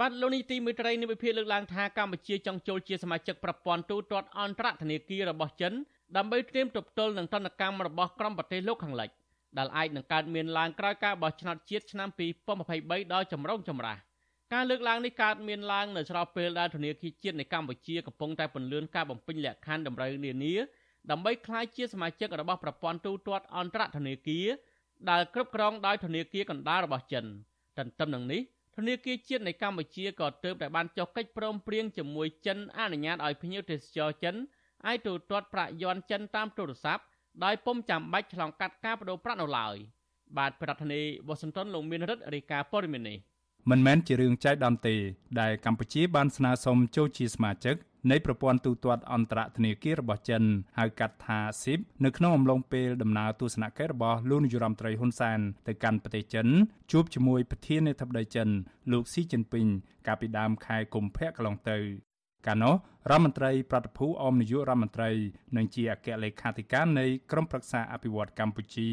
[0.00, 5.72] បាទលោកនេះទីមេត្រីនៃវិភាគលើកឡើងថាកម្ពុជាចង់ចូលជាសមាជិកប្រព័ន្ធទូទាត់អន្តរធនាគាររបស់ចិន
[6.16, 9.10] ដើម្បីត្រៀមទប់ទល់នឹងទណ្ឌកម្មរបស់ក្រុមប្រទេសលោកខាងលិច
[9.58, 12.08] ដែលអាចនឹងកើតមានឡើងក្រោយការបោះឆ្នោតជាតិឆ្នាំ
[12.60, 13.96] 2023ដោយចម្រូងចម្រាស
[14.52, 20.54] ការលើកឡើងនេះកើតមានឡើងនៅស្របពេលដែលធនាគារជាតិនៃកម្ពុជាកំពុងតែពន្លឿនការបំពេញលក្ខខណ្ឌតម្រូវនានា
[21.10, 24.46] ដើម្បីក្លាយជាសមាជិករបស់ប្រព័ន្ធទូទាត់អន្តរធនាគារ
[25.10, 27.24] ដែលគ្រប់គ្រងដោយធនាគារកណ្ដាលរបស់ចិន
[27.78, 28.42] ទន្ទឹមនឹងនេះ
[28.76, 34.34] ធនាគារជាតិនៃកម្ពុជាក៏ទើបតែបានចុះកិច្ចព្រមព្រៀងជាមួយចិនអនុញ្ញាតឲ្យភ្ញៀវទេសចរចិន
[34.86, 37.04] អាចទូទាត់ប្រាក់យន់ចិនតាមទូរស័ព្ទ
[37.44, 39.76] ដោយពុំចាំបាច់ឆ្លងកាត់ការបដូរប្រាក់នៅឡើយ
[40.38, 43.18] បាទប្រធានាធិបតីវ៉ាស៊ីនតោនលោកមានរិទ្ធរាយការណ៍ព័ត៌មាននេះ
[43.70, 44.94] មិនមែនជារឿងចៃដន្យទេ
[45.40, 47.76] ដែលកម្ពុជាបានស្នើសុំចូលជាសមាជិក
[48.10, 50.42] នៃប្រព័ន្ធទូទាត់អន្តរធនាគាររបស់ចិន
[50.78, 55.38] ហៅកាត់ថា SIP នៅក្នុងអំឡុងពេលដំណើរទស្សនកិច្ចរបស់លោកនាយរដ្ឋមន្ត្រីហ៊ុនសែន
[55.68, 56.46] ទៅកាន់ប្រទេសចិន
[56.92, 58.48] ជួបជាមួយប្រធានាធិបតីចិន
[58.92, 59.66] លោកស៊ីជីនពីង
[60.06, 61.78] កាលពីដើមខែកុម្ភៈកន្លងទៅ
[62.46, 62.74] កាលនោះ
[63.10, 65.10] រដ្ឋមន្ត្រីប្រតិភូអមនាយករដ្ឋមន្ត្រី
[65.56, 68.88] និងជាអគ្គលេខាធិការនៃក្រមប្រឹក្សាអភិវឌ្ឍកម្ពុជា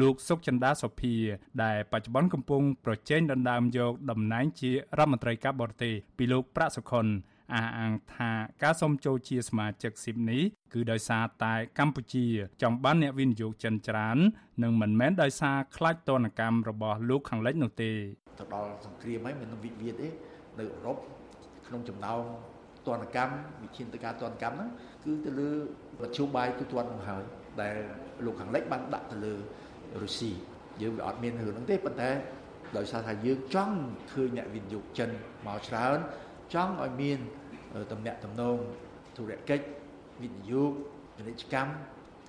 [0.00, 1.14] លោកសុកចិន្តាសុភា
[1.62, 7.06] ដែលបច្ចុប្បន្នកំពុងប្រជែងដណ្ដើមយកតំណែងជារដ្ឋមន្ត្រីការបរទេសពីលោកប្រាក់សុខុន
[7.54, 8.30] អះអាងថា
[8.62, 12.26] ការសុំចូលជាសមាជិកស៊ីបនេះគឺដោយសារតែកម្ពុជា
[12.62, 14.18] ចង់បានអ្នកវិនិយោគចិនច្រើន
[14.62, 17.90] និងមិនមែនដោយសារខ្លាចទណ្ឌកម្មរបស់លោកខាងលិចនោះទេ
[18.38, 20.08] ទៅដល់សង្គ្រាមហើយមិនវិវាទទេ
[20.58, 20.96] នៅអឺរ៉ុប
[21.66, 22.20] ក្នុងចំណោម
[22.86, 24.70] ទណ្ឌកម្មវិធានទៅការទណ្ឌកម្មហ្នឹង
[25.04, 25.50] គឺទៅលើ
[26.00, 27.22] មធ្យោបាយទូទាត់នោះហើយ
[27.60, 27.76] ដែល
[28.24, 29.34] លោកខាងលិចបានដាក់ទៅលើ
[30.02, 30.32] រុស្ស៊ី
[30.82, 32.10] យើងវាអត់មានរឿងហ្នឹងទេប៉ុន្តែ
[32.76, 33.76] ដោយសារថាយើងចង់
[34.12, 35.10] ឃើញអ្នកវិនិយោគចិន
[35.46, 35.98] មកច្រើន
[36.54, 37.18] ចង់ឲ្យមាន
[37.92, 38.56] តំណាក់តំណង
[39.16, 39.64] ធុរកិច្ច
[40.22, 40.72] វិនិយោគ
[41.16, 41.72] ពាណិជ្ជកម្ម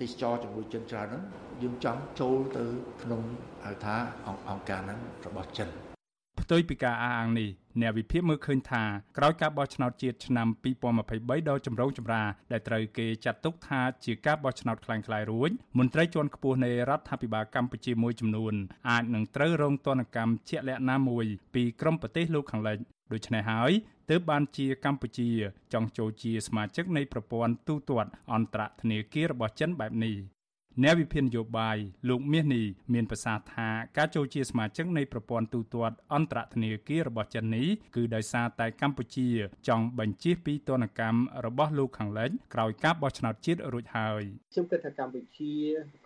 [0.00, 1.22] ទេសចរជាមួយចិនច្រើនហ្នឹង
[1.62, 2.64] យើងចង់ចូលទៅ
[3.02, 3.22] ក្នុង
[3.64, 3.96] ហៅថា
[4.48, 5.68] អង្គការហ្នឹងរបស់ចិន
[6.40, 7.48] ផ្ទុយពីការអះអាងនេះ
[7.80, 8.82] អ្នកវិភាគមើលឃើញថា
[9.18, 10.48] ក្រោយការបោះឆ្នោតជាតិឆ្នាំ
[10.94, 18.54] 2023ដ៏ចម្រូងចម្រាសដែលត្រូវគេចាត់ទុកថាជាការបោះឆ្នោតខ្លាំងខ្លាយរួចមន្ត្រីជាន់ខ្ពស់នៃរដ្ឋាភិបាលកម្ពុជាមួយចំនួន
[18.90, 22.78] អាចនឹងត្រូវរងទណ្ឌកម្មជាក់លាក់ណាមួយពីក្រមប្រទេសលោកខាងលិច
[23.12, 23.72] ដូច្នេះហើយ
[24.10, 25.28] ទើបបានជាកម្ពុជា
[25.72, 30.14] ចង់ចូលជាសមាជិកនៃប្រព័ន្ធទូទាត់អន្តរធនាគាររបស់ចិនបែបនេះ
[30.82, 31.76] អ្នកវិភាគនយោបាយ
[32.08, 39.28] លោកមាសនេះមានប្រសាសន៍ថាការចូលជាសមាជិកនៃប្រព័ន្ធទូទាត់អន្តរធនាគាររបស់ចិននេះគឺដោយសារតែកម្ពុជា
[39.68, 44.22] ចង់បញ្ជៀសពីទណ្ឌកម្មរបស់លោកខាងលិចក្រោយការបោះឆ្នោតជាតិរួចហើយ
[44.52, 45.54] ខ្ញុំគិតថាកម្ពុជា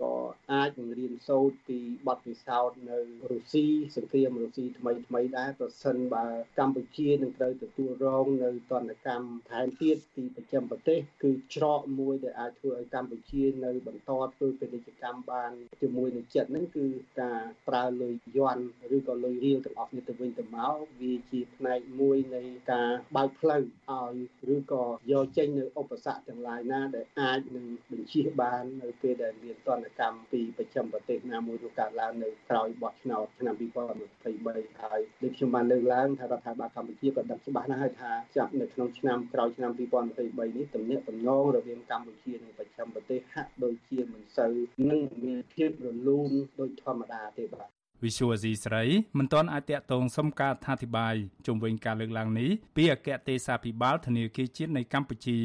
[0.02, 0.14] ក៏
[0.52, 2.98] អាចនឹងរៀនសូត្រពីបទពិសោធន៍នៅ
[3.30, 3.66] រុស្ស៊ី
[3.96, 6.26] សង្គ្រាមរុស្ស៊ីថ្មីថ្មីដែរប្រសិនបើ
[6.58, 15.50] កម្ពុជានឹងត្រូវទទួលរងនៅទណ្ឌកម្មថែមទៀតពីប្រចាំប្រទេស គឺច្រកមួយដែលអាចធ្វើឲ្យកម្ពុជានៅបន្តធ្វើពាណិជ្ជកម្មបាន
[15.80, 16.86] ជាមួយនឹងចិត្តហ្នឹងគឺ
[17.20, 18.64] ការប្រើលុយយន់
[18.96, 22.42] ឬក៏លុយរៀលទាំងអស់គ្នាទៅវិញទៅមកវាជាផ្នែកមួយនៃ
[22.72, 24.14] ការបើកផ្លូវឲ្យ
[24.54, 44.47] ឬក៏យកចេញនៅឧបសគ្គទាំងឡាយណាដែលអាចនឹងបញ្ជៀសបាននៅពេលដែលមានទណ្ឌកម្មពីប្រចាំប្រទេសណាមួយនោះកើតឡើងនៅក្រោយបោះឆ្នោតឆ្នាំ2023ហើយដូចខ្ញុំបានលើកឡើងថារដ្ឋាភិបាលកម្ពុជាក៏ដឹងច្បាស់ណាស់ហើយថាចាប់នៅក្នុងឆ្នាំក្រោយឆ្នាំ2023នេះទំនាក់ទំនងរវាងកម្ពុជានិងប្រចាំប្រទេសហាក់ដូចជាមិនសូវ
[44.90, 47.68] នឹងមានភាពរលូនដូចធម្មតាទេបាទ
[48.04, 48.84] វិសុវអាស៊ីស្រី
[49.18, 51.14] មិនទាន់អាចតតងសុំការអធិប្បាយ
[51.46, 55.38] ជុំវិញការលើកឡើងនេះពីអគ្គទេសាភិបាលធនាគារជាតិនៃកម្ពុជា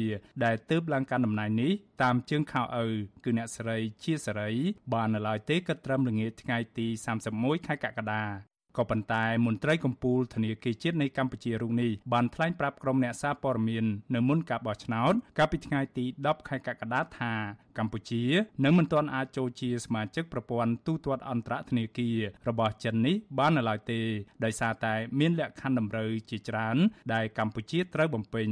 [0.44, 2.86] ដែលទើបឡើងកាន់តំណែងនេះតាមជើងខោឪ
[3.24, 4.50] គឺអ្នកស្រីជាសេរី
[4.94, 6.86] បាននៅឡើយទេគិតត្រឹមល្ងាចថ្ងៃទី
[7.26, 17.32] 31ខែកក្កដា ក៏ប៉ុន្តែមន្ត្រីកម្ពុជាធនាគារជាតិនៃកម្ពុជារុងនេះបានថ្លែងប្រាប់ក្រុមអ្នកសារព័ត៌មាននៅមុនការបោះឆ្នោតកាលពីថ្ងៃទី10ខែកក្កដាថា
[17.78, 18.24] កម្ពុជា
[18.64, 22.18] នឹងមិនទាន់អាចចូលជាសមាជិកប្រព័ន្ធទូទាត់អន្តរធនាគារ
[22.48, 24.00] របស់ចិននេះបាននៅឡើយទេ
[24.44, 26.76] ដោយសារតែមានលក្ខខណ្ឌតម្រូវជាច្រើន
[27.14, 28.48] ដែលកម្ពុជាត្រូវបំពេញ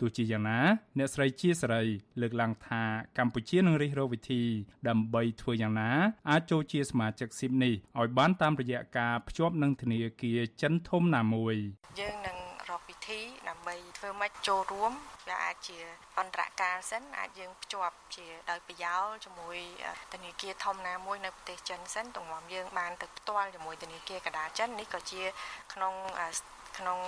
[0.00, 0.60] ទោះជាយ៉ាងណា
[0.98, 1.82] អ្នកស្រីជាសេរី
[2.20, 2.82] លើកឡើងថា
[3.18, 4.42] កម្ពុជានឹងរិះរកវិធី
[4.88, 5.90] ដើម្បីធ្វើយ៉ាងណា
[6.30, 11.56] អាចចូលជាសមាជិកស៊ីបនេះឲ្យបានតាមរយៈការភ្ជាប់នឹងធនាគារចិនធំណាមួយ
[12.00, 12.36] យើងនឹង
[12.70, 14.92] រកវិធីដើម្បីធ្វើម៉េចចូលរួម
[15.28, 15.78] វាអាចជា
[16.18, 19.58] អន្តរការសិនអាចយើងភ្ជាប់ជាដោយប្រយោលជាមួយ
[20.12, 25.22] ធនាគារធំណាមួយនៅប្រទេសចិនសិនទង្រាំយើងបានទៅផ្ទាល់ជាមួយធនាគារកដាចិននេះក៏ជា
[25.72, 25.94] ក្នុង
[26.78, 26.98] ក្នុង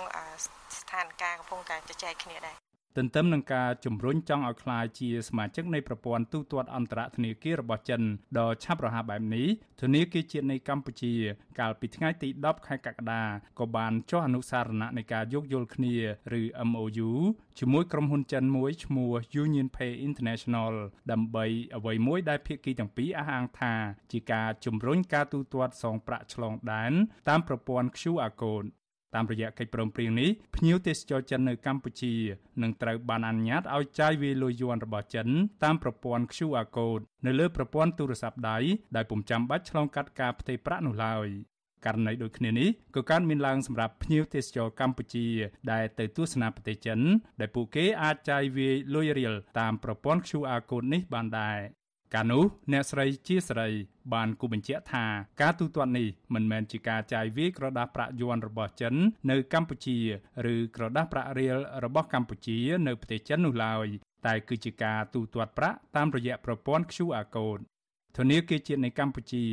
[0.77, 8.01] ស្ថានភាពកំពុងតែជជែកគ្នាដែរ ទន្ទឹមនឹងការជំរុញចង់ឲ្យក្លាយជាសមាជិកនៃប្រព័ន្ធទូទាត់អន្តរធនាគាររបស់ចិន
[8.37, 9.47] ដ៏ឆាប់រហ័សបែបនេះ
[9.81, 11.13] ធនាគារជាតិនៃកម្ពុជា
[11.59, 13.23] កាលពីថ្ងៃទី10ខែកក្កដា
[13.59, 15.95] ក៏បានចុះអនុសារណៈនៃការយោគយល់គ្នា
[16.39, 17.09] ឬ MOU
[17.59, 19.11] ជាមួយក្រុមហ៊ុនចិនមួយឈ្មោះ
[19.43, 20.73] Union Pay International
[21.11, 21.45] ដើម្បី
[21.77, 23.73] អ្វីមួយដែលភាគីទាំងពីរអះអាងថា
[24.11, 26.93] ជាការជំរុញការទូទាត់សងប្រាក់ឆ្លងដែន
[27.29, 28.69] តាមប្រព័ន្ធ QR code
[29.15, 32.13] តាមរយៈកិច្ចព្រមព្រៀងនេះភ្ញៀវទេសចរចិននៅកម្ពុជា
[32.61, 35.27] នឹងត្រូវបានអនុញ្ញាតឲ្យចាយវាយលុយយួនរបស់ចិន
[35.63, 38.57] តាមប្រព័ន្ធ QR code នៅលើប្រព័ន្ធទូរស័ព្ទដៃ
[38.95, 41.27] ដោយពុំចាំបាច់ឆ្លងកាត់ការផ្ទេរប្រាក់នោះឡើយ
[41.85, 45.27] ករណីដូចគ្នានេះក៏កើតមានឡើងសម្រាប់ភ្ញៀវទេសចរកម្ពុជា
[45.71, 46.99] ដែលទៅទស្សនាប្រទេសចិន
[47.39, 51.59] ដែលពួកគេអាចចាយវាយលុយរៀលតាមប្រព័ន្ធ QR code នេះបានដែរ
[52.13, 53.67] កាលនោះអ្នកស្រីជាស្រី
[54.13, 55.05] បានគូបញ្ជាក់ថា
[55.41, 58.93] ការទូទាត់នេះមិនមែនជាការចាយវាយក្រដាសប្រាក់យួនរបស់ចិន
[59.31, 59.97] នៅកម្ពុជា
[60.53, 62.57] ឬក្រដាសប្រាក់រៀលរបស់កម្ពុជា
[62.87, 63.87] នៅប្រទេសចិននោះឡើយ
[64.25, 67.63] តែគឺជាការទូទាត់ប្រាក់តាមរយៈប្រព័ន្ធ QR code
[68.17, 69.43] ធនាគារជាតិនៃកម្ពុជា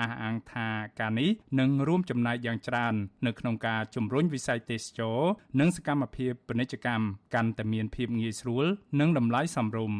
[0.00, 0.68] អះអាងថា
[1.00, 2.94] ការនេះនឹងរួមចំណែកយ៉ាងច្រើន
[3.26, 5.20] នៅក្នុងការជំរុញវិស័យទេសចរ
[5.60, 7.04] និងសកម្មភាពពាណិជ្ជកម្ម
[7.34, 8.66] កាន់តែមានភាពងាយស្រួល
[9.00, 9.98] និងតម្លៃសមរម្យ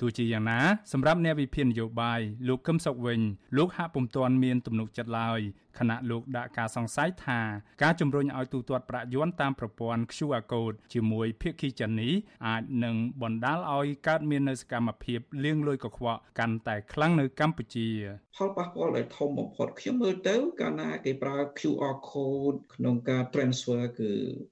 [0.00, 0.60] ទោះជាយ៉ាងណា
[0.92, 3.20] សម្រាប់អ្នកវិភាគនយោបាយលោកកឹមសុខវិញ
[3.56, 5.40] លោកហាក់ពុំទាន់មានទំនុកចិត្តឡើយ
[5.78, 7.40] ខណៈលោកដាក់ការសង្ស័យថា
[7.82, 12.12] ការជំរុញឲ្យទូទាត់ប្រាក់យួនតាមប្រព័ន្ធ QR code ជាមួយភាគីចិននេះ
[12.46, 17.88] អាចនឹងបណ្ដាលឲ្យកើតមាននូវសកម្មភាពលាងលុយកខ្វក់កាន់តែខ្លាំងនៅកម្ពុជា
[18.36, 24.10] ផលប៉ះពាល់ដែលធំបំផុតខ្ញុំមើលទៅ កាលណាគេប្រើ QR code ក្នុងការ transfer គឺ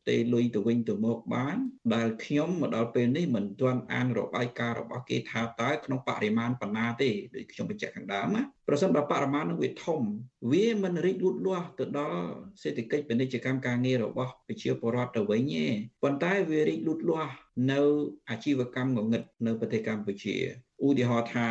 [0.09, 1.57] ទេលុយទៅវិញទៅមកបាន
[1.95, 10.01] ដែលខ្ញុំមកដល់ពេលនេះមិនទាន់អានរបាយការណ៍របស់គេថាតើក្នុងបរិមាណប៉ុណ្ណាទេដូចខ្ញុំបញ្ជាក់ខាងដើមណាប្រសិនបើបរិមាណនឹងវាធំ
[10.53, 12.23] វាមិនរីកលូតលាស់ទៅដល់
[12.63, 15.67] សេដ្ឋកិច្ចពាណិជ្ជកម្មការងាររបស់ប្រជាពលរដ្ឋទៅវិញទេ
[16.03, 17.33] ប៉ុន្តែវារីកលូតលាស់
[17.73, 17.81] នៅ
[18.31, 20.37] អាជីវកម្មងងឹតនៅប្រទេសកម្ពុជា
[20.83, 21.47] ឧទាហរណ៍ថា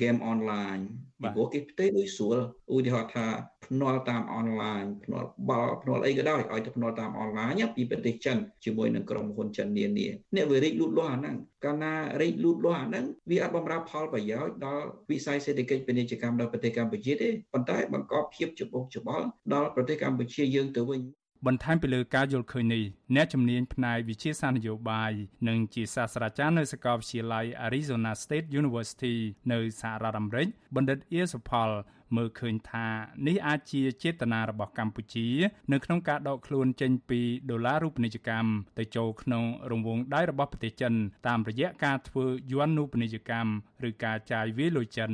[0.00, 0.82] game online
[1.22, 2.38] ពីព្រោះគេផ្ទេរដូចស្រួល
[2.74, 3.26] ឧទាហរណ៍ថា
[3.64, 21.00] ភ្នាល់តាមអនឡាញភ្នាល់បាល់ភ្នាល់អីក៏ដោយឲ្យទៅភ្នាល់តាមអនឡាញពីប្រទេសចិនជាមួយនឹងក្រុមហ៊ុនចិននានាអ្នកវារីកលូតលាស់អាហ្នឹងកាលណារីកលូតលាស់អាហ្នឹងវាអត់បំរើផលប្រយោជន៍ដល់វិស័យសេដ្ឋកិច្ចពាណិជ្ជកម្មដល់ប្រទេសកម្ពុជាទេប៉ុន្តែបង្កភាពច្បុកច្បល់ដល់ប្រទេសកម្ពុជាយើងទៅវិញ
[21.46, 22.84] បន្ថែមពីលើការយល់ឃើញនេះ
[23.14, 25.12] អ្នកជំនាញផ្នែកវិទ្យាសាស្ត្រនយោបាយ
[25.48, 29.14] និងជាសាស្ត្រាចារ្យនៅសាកលវិទ្យាល័យ Arizona State University
[29.52, 31.68] នៅសហរដ្ឋអាមេរិកបណ្ឌិតអៀសុផល
[32.16, 32.86] មើលឃើញថា
[33.26, 35.28] នេះអាចជាចេតនារបស់កម្ពុជា
[35.72, 37.20] នៅក្នុងការដកខ្លួនចេញពី
[37.50, 40.94] ដុល្លាររូបនីយកម្មទៅចូលក្នុងរង្វង់ដៃរបស់ប្រទេសចិន
[41.26, 43.52] តាមរយៈការធ្វើយួននូបនីយកម្ម
[43.88, 45.12] ឬការចាយវាយលុយចិន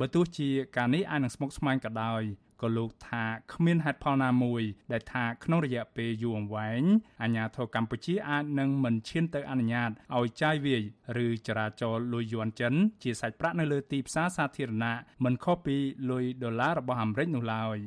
[0.00, 2.22] បើទោះជាការនេះអាចនឹងស្មុគស្មាញក៏ដោយ
[2.62, 6.82] ក៏លោកថាគ្មានហេតុផលណាមួយ ដែលថាក្នុងរយៈពេលយូរអង្វែង
[7.22, 10.82] អាញាធរកម្ពុជាអាចនឹងមិនឈានទៅអនុញ្ញាតឲ្យចាយវាយ
[11.24, 15.76] ឬចរាចរលុយយួនចិន ជាសាច់ប្រាក់នៅលើទីផ្សារសាធារណៈមិនខុសពី
[16.10, 17.78] លុយដុល្លាររបស់អាមេរិកនោះឡើយ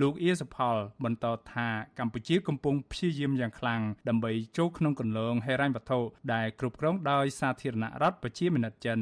[0.00, 1.68] លោកអៀសផល បន្តថា
[1.98, 5.98] កម្ពុជាកំពុងព្យាយាមយ៉ាងខ្លាំងដើម្បីចូលក្នុងគន្លងហិរញ្ញវត្ថុ
[6.32, 9.00] ដែលគ្រប់គ្រងដោយសាធារណរដ្ឋប្រជាមានិតចិន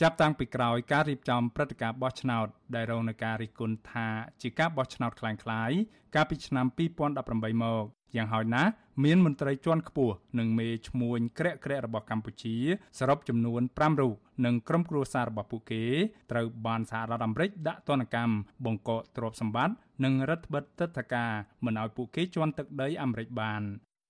[0.00, 4.08] ចាប់តាំងពីក្រោយការរៀបចំព្រឹត្តិការណ៍បោះឆ្នោតដែលរងនឹងការរិះគន់ថា
[4.42, 5.78] ជាការបោះឆ្នោតคล้ายៗ
[6.14, 6.66] កាលពីឆ្នាំ
[7.14, 7.84] 2018មក
[8.16, 8.70] យ៉ាងហោចណាស់
[9.04, 12.56] មានមន្ត្រីជាន់ខ្ពស់និងមេឈ្មួញក្រាក់ក្រាក់របស់កម្ពុជា
[12.98, 15.84] សរុបចំនួន5រូបនិងក្រុមគ្រួសាររបស់ពួកគេ
[16.30, 18.34] ត្រូវបានសហរដ្ឋអាមេរិកដាក់ទណ្ឌកម្ម
[18.64, 19.74] បង្កកទ្រព្យសម្បត្តិ
[20.04, 21.32] និងរដ្ឋបិទទឹកធការ
[21.64, 23.62] មិនឲ្យពួកគេជន់ទឹកដីអាមេរិកបាន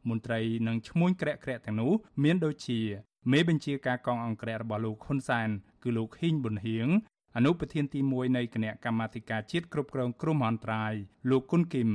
[0.09, 1.93] មន្ត្រីនិងឈ្មួញក្រាក់ក្រាក់ទាំងនោះ
[2.25, 2.81] មានដូចជា
[3.32, 5.50] មេបញ្ជាការកងអង្គរៈរបស់លោកហ៊ុនសែន
[5.84, 6.88] គឺលោកហ៊ីងប៊ុនហៀង
[7.36, 10.94] អនុប្រធានទី1នៃគណៈកម្មាធិការជាតិគ្រប់គ្រងគ្រោះមហន្តរាយ
[11.30, 11.90] លោកគុនគឹម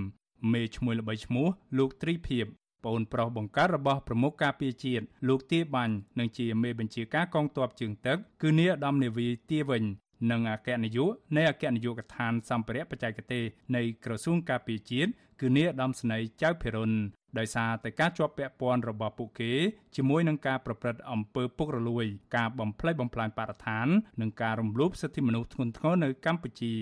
[0.52, 1.46] មេឈ្មោះល្បីឈ្មោះ
[1.78, 2.46] លោកត្រីភិប
[2.84, 9.84] ប្អូនប្រុសបង្កើតរបស់ប្រមុខការពារជាតិលោកទាបាញ់និងជាមេបញ្ជាការកងទ័ពជើងទឹកគឺនាយឧត្តមនាវីទាវិញ
[10.30, 13.44] និងអគ្គនាយកនៃអគ្គនាយកដ្ឋានសម្ភារៈបច្ចេកទេស
[13.76, 15.10] នៃក្រសួងការពារជាតិ
[15.40, 16.92] គឺនាយឧត្តមស្នេហ៍ចៅភិរុន
[17.38, 19.52] ដោយសារតែការជាប់ពាក់ព័ន្ធរបស់ពួកគេ
[19.96, 22.04] ជាមួយនឹងការប្រព្រឹត្តអំពើពុករលួយ
[22.36, 23.86] ការបំផ្លិចបំផ្លាញបរិស្ថាន
[24.20, 26.74] និងការរំលោភសិទ្ធិមនុស្សធ្ងន់ធ្ងរនៅកម្ពុជា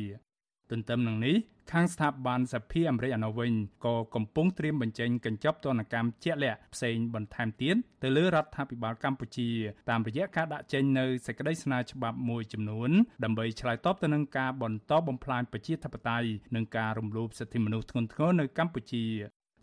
[0.73, 1.37] ទន្ទឹមនឹងនេះ
[1.73, 3.53] ខាងស្ថាប័នសភាអាមេរិកអាណូវិញ
[3.87, 9.49] ក៏កំពុងត្រៀមបញ្ចេញកញ្ចប់ទណ្ឌកម្មជាក់លាក់ផ្សេងបន្ថែមទៀតទៅលើរដ្ឋាភិបាលកម្ពុជា
[9.91, 12.91] តាមរយៈការដាក់ចេញនូវសេចក្តីស្នើច្បាប់មួយចំនួន
[13.25, 19.05] ដើម្បីឆ្លើយតបទៅនឹងការបន្តបំផ្លាញប្រជាធិបតេយ្យនិងការរំលោភសិទ្ធិមនុស្សធ្ងន់ធ្ងរនៅកម្ពុជា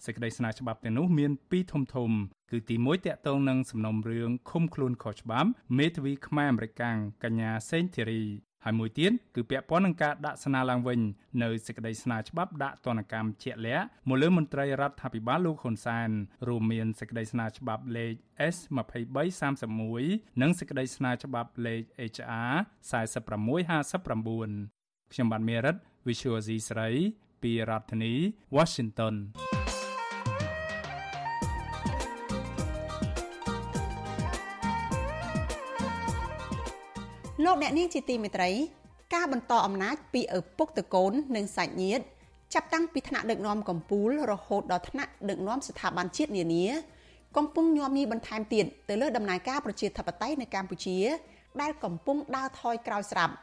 [0.05, 2.11] សេចក្តីស្នើច្បាប់ទាំងនោះមានពីរធំធំ
[2.51, 8.23] គឺទី1តាក់ទងនឹងសំណុំរឿងឃុំខ្លួនខុសច្បាប់មេធាវីខ្មែរអមេរិកាំងកញ្ញាសេងធីរី
[8.65, 10.99] ហើយមួយទៀតគឺពាក់ព័ន្ធនឹងការដាក់ស្នើឡើងវិញ
[11.43, 16.09] នៅសេចក្តីស្នើច្បាប់ដាក់ទណ្ឌកម្មជាក់លាក់មកលើមន្ត្រីរដ្ឋាភិបាលលោកហ៊ុនសែន
[16.47, 18.13] រួមមានសេចក្តីស្នើច្បាប់លេខ
[18.53, 21.81] S2331 និងសេចក្តីស្នើច្បាប់លេខ
[22.13, 22.53] HR
[22.91, 25.75] 4659ខ្ញុំបាទមេរិត
[26.07, 26.89] Visual C ស្រី
[27.43, 28.13] ពីរដ្ឋធានី
[28.55, 29.15] Washington
[37.45, 38.51] លោកអ្នកនាងជាទីមេត្រី
[39.15, 42.03] ការបន្តអំណាចពីឪពុកតកូននិងសាច់ញាតិ
[42.53, 46.65] ចាប់តាំងពីថ្នាក់ដឹកនាំកម្ពុជារហូតដល់ថ្នាក់ដឹកនាំស្ថាប័នជាតិនានា
[47.37, 50.97] កំពុងញោមញីបន្ថែមទៀតទៅលើដំណើរការប្រជាធិបតេយ្យនៅកម្ពុជា
[51.61, 53.33] ដែលកំពុងដើរថយក្រោយស្រាប់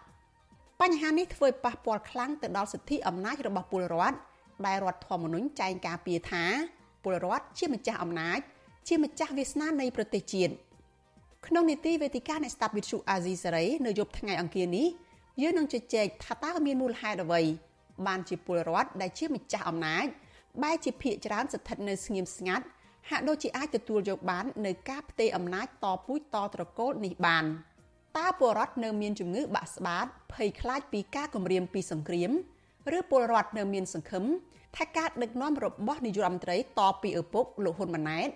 [0.81, 4.17] បញ្ហានេះធ្វើឲ្យប៉ះពាល់ខ្លាំងទៅដល់សិទ្ធិអំណាចរបស់ពលរដ្ឋ
[4.67, 6.45] ដែលរដ្ឋធម្មនុញ្ញចែងការពារថា
[7.03, 8.39] ពលរដ្ឋជាម្ចាស់អំណាច
[8.89, 10.55] ជាម្ចាស់វាសនានៃប្រទេសជាតិ
[11.47, 14.87] ក្នុងនីតិវេទិកានៃស្ដាប់វិទ្យុអាស៊ីសេរីនៅយប់ថ្ងៃអង្គារនេះ
[15.43, 17.43] យើងនឹងជជែកថាតើមានមូលហេតុអ្វី
[18.07, 20.07] បានជាពលរដ្ឋដែលជាម្ចាស់អំណាច
[20.63, 22.65] បែរជាភៀកច្រើនស្ថិតនៅស្ងៀមស្ងាត់
[23.11, 27.45] ហាក់ដូចជាអាចទទួលយកបាននៅការផ្ទេរអំណាចតពូជតត្រកូលនេះបាន
[28.19, 32.31] តើពលរដ្ឋនៅមានជំងឺបាក់ស្បាតភ័យខ្លាចពីការគំរាមពីសង្គ្រាម
[32.97, 34.25] ឬពលរដ្ឋនៅមានសង្ឃឹម
[34.77, 38.29] ថាការដឹកនាំរបស់នាយករដ្ឋមន្ត្រីតពីឪពុកលោកហ៊ុនម៉ាណែត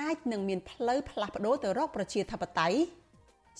[0.00, 2.78] អាចនឹងមានផ្លូវផ្លាស់ប្ដូរទៅរកប្រជាធិបតេយ្យ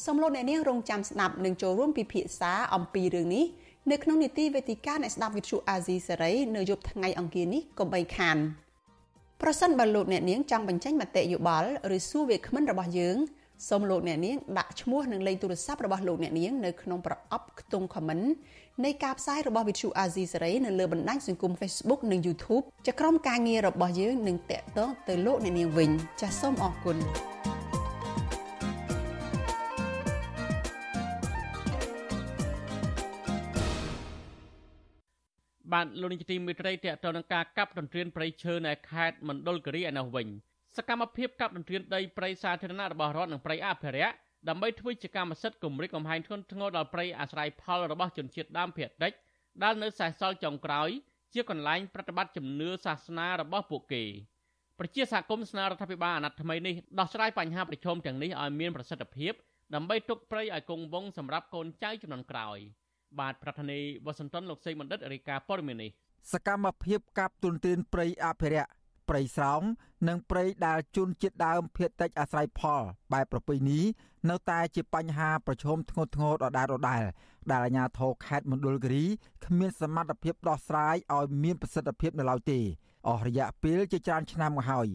[0.07, 3.45] សំឡូងអ្នកនាងរងចាំស្ដាប់និងចូលរួមពិភាក្សាអំពីរឿងនេះ
[3.91, 8.37] នៅក្នុងនីតិវេទិកាអ្នកស្ដាប់វិទ្យុអាស៊ីសេរីនៅយប់ថ្ងៃអង្គារនេះកុំបីខាន
[9.43, 13.17] ប្រសិនបើលោកអ្នកនាងចង់បញ្ចេញមតិយោបល់ឬសួរវាគ្មិនរបស់យើង
[13.69, 18.27] សូមលោកអ្នកនាងដាក់ឈ្មោះនិងលេខទូរស័ព្ទរបស់លោកអ្នកនាងនៅក្នុងប្រអប់ខ្ទង់ comment
[18.85, 26.97] នៃការផ្សាយរបស់ Vithu Azizi Serai នៅលើបណ្ដាញសង្គម Facebook និង YouTube ជាក្រុមការងាររបស់យើងនឹងតាក់ទងទៅលោកអ្នកនាងវិញចាសសូមអរគុណ
[35.73, 40.27] បានលោកនាយកទីមេត្រីតេតទៅនឹងការកាប់ទន្ទ្រានព្រៃឈើនៅខេត្តមណ្ឌលគិរីឯនោះវិញ
[40.77, 44.15] សកម្មភាពកាប់ទន្ទ្រានដីព្រៃសាធារណៈរបស់រដ្ឋនិងព្រៃអភិរក្ស
[44.49, 49.13] ដើម្បីធ្វើជាកម្មសិទ្ធិគម្រិតកំហែងធ្ងន់ធ្ងរដល់ព្រៃអាស្រ័យផលរបស់ជនជាតិដើមភាគតិច
[49.63, 50.89] ដែលនៅសេសសល់ចុងក្រោយ
[51.35, 54.05] ជាកន្លែងប្រតិបត្តិជំនឿសាសនារបស់ពួកគេ
[54.79, 59.33] ប្រជាសហគមន៍ស្នើរដ្ឋាភិបាលអាណត្តិថ្មីនេះដោះស្រាយបញ្ហាប្រឈមទាំងនេះឲ្យមានប្រសិទ្ធភាព
[59.75, 62.59] ដើម្បីទុកព្រៃឲ្យគង់វង្សសម្រាប់កូនចៅជំនាន់ក្រោយ
[63.21, 65.91] បាទប្រធានាធិបតីវ៉ាស៊ីនតោនលោកសេបណ្ឌិតរាយការណ៍ព័ត៌មាននេះ
[66.33, 68.71] សកម្មភាពកាប់ទុនទានព្រៃអភិរក្ស
[69.09, 69.63] ព្រៃស្រោង
[70.09, 72.83] និងព្រៃដែលជន់ជាតិដើមភៀតតិចអាស្រ័យផល
[73.13, 73.81] បែបប្រពៃណី
[74.31, 77.03] នៅតែជាបញ្ហាប្រឈមធ្ងន់ធ្ងរដដែលដដែល
[77.51, 79.05] ដែលអាជ្ញាធរខេត្តមណ្ឌលគិរី
[79.45, 82.59] គ្មានសមត្ថភាពដោះស្រាយឲ្យមានប្រសិទ្ធភាពនៅឡើយទេ
[83.09, 84.89] អស់រយៈពេលជាច្រើនឆ្នាំមកហើយ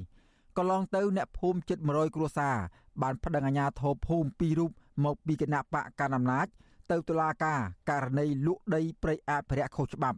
[0.57, 2.55] កន្លងទៅអ្នកភូមិជិត100គ្រួសារ
[3.01, 4.71] បានប្តឹងអាជ្ញាធរភូមិពីររូប
[5.05, 6.47] មកពីគណៈបកកណ្ដាលអំណាច
[6.91, 10.17] ទៅតុលាការករណីលក់ដីព្រៃអភិរក្សខុសច្បាប់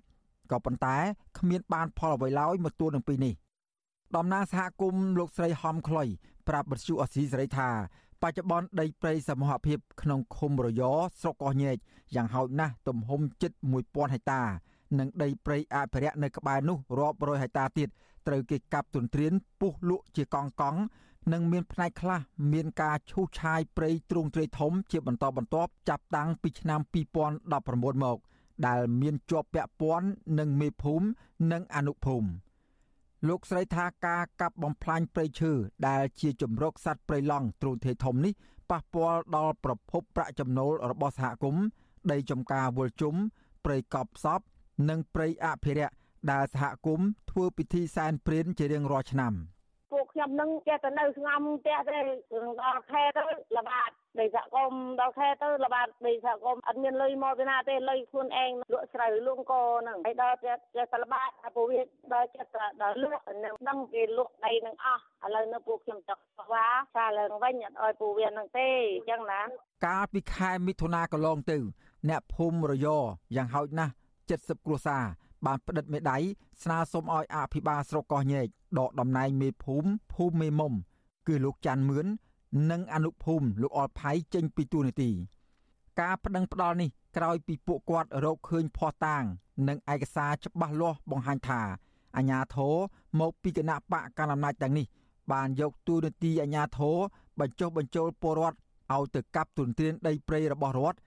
[0.51, 0.97] ក៏ប៉ុន្តែ
[1.37, 3.33] គ្មានបានផលអ្វីឡើយមកទួលនឹងពីនេះ
[4.15, 6.07] តំណាងសហគមន៍លោកស្រីហំខ្លុយ
[6.47, 7.69] ប្រាប់បទសុអសីសេរីថា
[8.21, 10.83] បច្ចុប្បន្នដីព្រៃសមូហភាពក្នុងឃុំរយ
[11.21, 11.77] ស្រុកកោះញែក
[12.15, 13.51] យ៉ាងហោចណាស់ទំហំជិត
[13.83, 14.41] 1000ហិកតា
[14.99, 17.89] និងដីព្រៃអភិរក្សនៅក្បែរនោះរាប់រយហិកតាទៀត
[18.27, 20.79] ត្រូវគេកាប់ទន្ទ្រានពុះលក់ជាកង់កង់
[21.33, 22.19] និងមានផ្នែកខ្លះ
[22.53, 26.79] មានការឈូសឆាយព្រៃទ្រូងទ្រាយធំជាបន្តបន្ទាប់ចាប់តាំងពីឆ្នាំ
[27.37, 28.17] 2019មក
[28.67, 30.07] ដែលមានជាប់ពាក់ព័ន្ធ
[30.39, 31.05] នឹងមេភូមិ
[31.51, 32.29] និងអនុភូមិ
[33.27, 35.51] លោកស្រីថាការកាប់បំផ្លាញព្រៃឈើ
[35.87, 38.33] ដែលជាជំរកសត្វព្រៃឡង់ទ្រូងទ្រាយធំនេះ
[38.71, 41.63] ប៉ះពាល់ដល់ប្រភពប្រាក់ចំណូលរបស់សហគមន៍
[42.11, 43.15] ដីចំការវល់ជុំ
[43.65, 44.41] ព្រៃកប់សព
[44.89, 45.95] និងព្រៃអភិរក្ស
[46.31, 49.58] ដែលសហគមន៍ធ្វើពិធីសែនព្រេនជារៀងរាល់ឆ្នាំ។ពួក
[50.11, 51.99] ខ្ញុំនឹងចេះតែនៅស្ងំផ្ទះទេ
[52.61, 53.23] ដល់ខែទៅ
[53.57, 53.89] ល្បាត
[54.19, 61.81] ដីសហគមន៍ដល់ខែទៅល្បាតដីសហគមន៍អត់មានលុយមកពីណាទេលុយខ្លួនឯងលក់ស្រូវលក់កហ្នឹងហើយដល់ចេះចេះតែល្បាតអាពួកវា
[62.13, 69.41] ដល់ចេះតែដល់លក់នឹងដឹងគេលក់ដីនឹងអស់ឥឡូវនៅពួកខ្ញុំចង់ស្វាសាឡើងវិញអត់ឲ្យពួកវានឹងទេអញ្ចឹងណា
[69.85, 71.57] កាលពីខែមិថុនាកន្លងទៅ
[72.09, 72.87] អ្នកភូមិរយ
[73.35, 73.93] យ៉ាងហោចណាស់
[74.29, 75.05] 70គ្រួសារ
[75.45, 76.17] បានផ្តិតមេដៃ
[76.63, 78.47] ស្នើសុំឲ្យអភិបាលស្រុកកោះញែក
[78.79, 80.73] ដកតំណែងមេភូមិភូមិមេមុំ
[81.27, 82.05] គឺលោកច័ន្ទមឿន
[82.71, 85.11] និងអនុភូមិលោកអល់ផៃចេញពីទូនីតិ
[86.01, 89.23] ការប្តឹងផ្ដាល់នេះក្រោយពីពួកគាត់រកឃើញភ័ស្តុតាង
[89.67, 91.61] និងឯកសារច្បាស់លាស់បង្ហាញថា
[92.17, 92.75] អាញាធរ
[93.19, 94.85] មកពីគណៈបកកណ្ដាលអំណាចទាំងនេះ
[95.31, 96.97] បានយកទូនីតិអាញាធរ
[97.39, 98.57] បញ្ចុះបញ្ចូលពលរដ្ឋ
[98.93, 100.99] ឲ្យទៅកាប់ទុនទ្រានដីព្រៃរបស់រដ្ឋ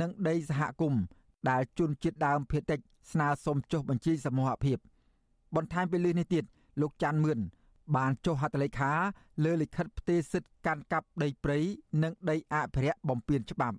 [0.00, 1.02] និងដីសហគមន៍
[1.50, 2.80] ដែលជន់ជាតិដើមភៀតតិច
[3.12, 4.78] ស្នើសុំចុះបញ្ជីសមូហភាព
[5.56, 6.44] បន្ថែមពីលើនេះទៀត
[6.80, 7.38] លោកច័ន្ទមឿន
[7.96, 8.92] បានចុះហត្ថលេខា
[9.44, 11.58] លើលិខិតផ្ទេរសិទ្ធិកាន់កាប់ដីព្រៃ
[12.02, 13.76] និងដីអភិរក្សបំពេញច្បាប់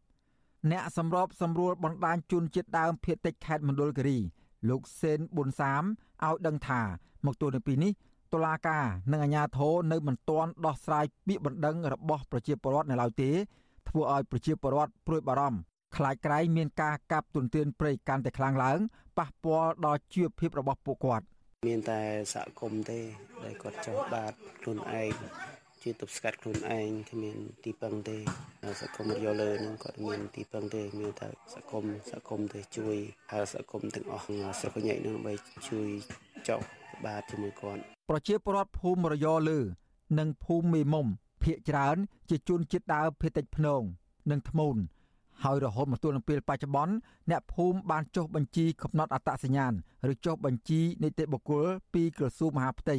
[0.72, 4.18] អ្នកសម្របសម្រួលបណ្ដាញជនជាតិដើមភៀតតិចខេត្តមណ្ឌលគិរី
[4.70, 6.82] លោកសេនប៊ុនសាមឲ្យដឹងថា
[7.26, 7.92] មកទល់នឹងពេលនេះ
[8.34, 13.30] តុលាការនិងអាជ្ញាធរនៅមិនទាន់ដោះស្រាយពាក្យបណ្ដឹងរបស់ប្រជាពលរដ្ឋនៅឡើយទេ
[13.90, 15.60] ធ្វើឲ្យប្រជាពលរដ្ឋព្រួយបារម្ភ
[15.96, 18.80] ខ្លាចក្រែងមានការកាប់ទុនទានព្រៃកាន់តែខ្លាំងឡើង
[19.18, 21.26] ប៉ះពាល់ដល់ជីវភាពរបស់ពួកគាត់
[21.68, 22.02] មានតែ
[22.34, 23.00] សហគមន៍ទេ
[23.44, 25.14] ដែលគាត់ចោះបាតខ្លួនឯង
[25.84, 28.18] ជាទប់ស្កាត់ខ្លួនឯងគ្មានទីពឹងទេ
[28.82, 32.98] សង្គមរយលើនឹងគាត់មានទីពឹងទេមានតែសង្គមសង្គមទេជួយ
[33.32, 34.24] ហើយសង្គមទាំងអស់
[34.60, 35.34] ស្រុកញែកនឹងបី
[35.70, 35.90] ជួយ
[36.50, 36.62] ចោះ
[37.06, 39.60] បាទជាមួយគាត់ប្រជាពលរដ្ឋភូមិរយលើ
[40.20, 41.08] និងភូមិមេមុំ
[41.44, 41.98] ភៀកច្រើន
[42.30, 43.82] ជាជនជាតិដើមភេតិចភ្នង
[44.32, 44.78] និងធ្មូន
[45.45, 46.95] ហើយរហូតមកទល់នឹងពេលបច្ចុប្បន្ន
[47.31, 49.73] អ្នកភូមិបានចុះបញ្ជីកំណត់អត្តសញ្ញាណ
[50.13, 52.97] ឬចុះបញ្ជីនីតិបុគ្គលពីក្រសួងមហាផ្ទៃ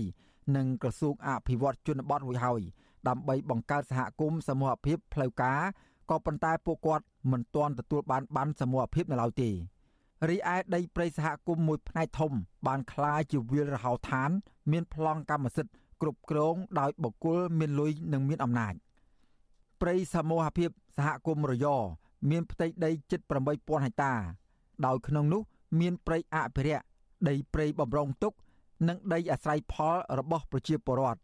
[0.55, 2.61] និងក្រសួងអភិវឌ្ឍជនបទរួចហើយ
[3.07, 5.61] ដើម្បីបង្កើតសហគមន៍សមូហភាពផ្លូវការ
[6.09, 9.49] ក៏ប៉ុន្តែពួកគាត់មិនទាន់ទទួលបានបានសមូហភាពនៅឡើយទេ
[10.29, 12.31] រីឯដីព្រៃសហគមន៍មួយផ្នែកធំ
[12.67, 14.29] បានคล้ายជាវាលរហោឋាន
[14.71, 18.73] មានប្លង់កម្មសិទ្ធិគ្រប់គ្រងដោយបុគ្គលមានលុយនិងមានអំណាច
[19.81, 21.67] ព្រៃសមូហភាពសហគមន៍រយ
[22.30, 23.20] មានផ្ទៃដីជិត
[23.52, 24.12] 8000ហិកតា
[24.86, 25.42] ដោយក្នុងនោះ
[25.80, 26.84] មានព្រៃអភិរក្ស
[27.28, 28.32] ដីព្រៃបំរុងទុក
[28.88, 31.20] និងដីអាស្រ័យផលរបស់ប្រជាពលរដ្ឋ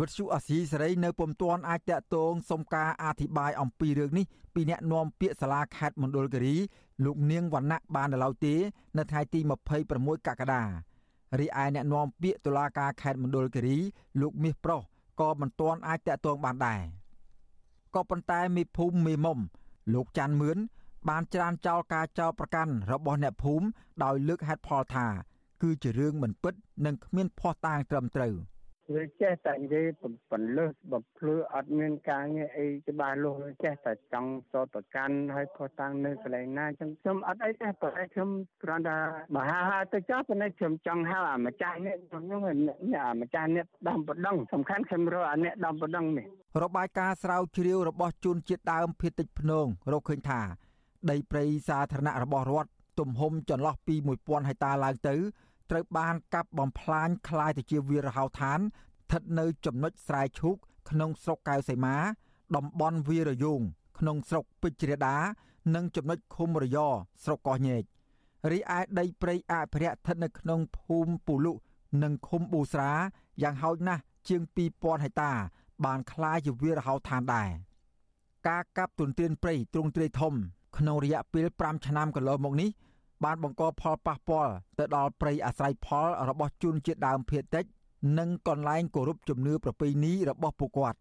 [0.00, 6.56] វិទ្យុអាស៊ីសេរីនៅពុំទាន់អាចតាក់ទងសុំការអធិប្បាយអំពីរឿងនេះពីអ្នកនាំពាក្យសាលាខេត្តមណ្ឌលគិរី
[7.04, 8.54] លោកនាងវណ្ណៈបាននៅឡើយទេ
[8.98, 9.40] នៅថ្ងៃទី
[9.84, 10.62] 26កក្កដា
[11.40, 13.76] រីឯអ្នកនាំពាក្យតុលាការខេត្តមណ្ឌលគិរី
[14.20, 14.80] លោកមាសប្រុស
[15.20, 16.80] ក៏មិនទាន់អាចតាក់ទងបានដែរ
[17.94, 19.38] ក៏ប៉ុន្តែមេភូមិមេមុំ
[19.92, 20.58] លោកច័ន្ទមឿន
[21.08, 23.66] បានច្រានចោលការចោលប្រកាន់របស់អ្នកភូមិ
[24.04, 25.06] ដោយលើកហេតុផលថា
[25.62, 26.54] គឺជារឿងមិនពិត
[26.86, 28.34] និងគ្មានភ័ស្តុតាងត្រឹមត្រូវ។
[28.92, 29.86] វាចេះតែនិយាយ
[30.32, 38.28] បន្លឹះបំភ្លឺអត់មានការងារអីច្បាស់លាស់ចេះតែចង់សតកម្មហើយខុសតាំងនៅកន្លែងណាចឹងខ្ញុំអត់អីទេប៉ុន្តែខ្ញុំ
[38.62, 38.96] គ្រាន់តែ
[39.34, 46.26] បើហៅហៅទៅចោះប៉ុន្តែខ្ញុំចង់ហៅអាម្ចាស់នេះខ្ញុំនេះអាម្ចាស់នេះដំបដងសំខាន់ខ្ញុំរកអានេះដំបដងនេះ
[46.62, 50.40] របាយការណ៍ស្រាវជ្រាវរបស់ជនជាតិដើមភាគតិចភ្នងរកឃើញថា
[51.10, 52.70] ដីព្រៃសាធារណៈរបស់រដ្ឋ
[53.00, 55.14] ទំហំចន្លោះពី1000ហិកតាឡើងទៅ
[55.69, 60.55] ត្រូវបានកាប់បំផ្លាញคล้ายទៅជាវាលរហោឋានស្ថិតនៅចំណុចស្រែឈូក
[60.89, 61.97] ក្នុងស្រុកកៅសីមា
[62.55, 63.61] តំបន់វារយង
[63.99, 65.15] ក្នុងស្រុកពេជ្រដា
[65.75, 66.77] និងចំណុចឃុំរយ
[67.23, 67.83] ស្រុកកោះញែក
[68.51, 71.53] រីឯដីព្រៃអភិរក្សស្ថិតនៅក្នុងភូមិពូលុ
[72.03, 72.91] និងឃុំប៊ូស្រា
[73.41, 74.41] យ៉ាងហោចណាស់ជាង
[74.73, 75.31] 2000ហិកតា
[75.85, 77.49] បានคล้ายជាវាលរហោឋានដែរ
[78.47, 80.33] ការកាប់ទុនទានព្រៃទ្រង់ទ្រាយធំ
[80.77, 82.69] ក្នុងរយៈពេល5ឆ្នាំកន្លងមកនេះ
[83.24, 87.64] បានបង្កផលប៉ះពាល់ទៅដល់ព្រៃអាស្រ័យផលរបស់ជនជាតិដើមភាគតិច
[88.18, 90.98] និងកន្លែងគោរពជំនឿប្រពៃណីរបស់ពួកគាត់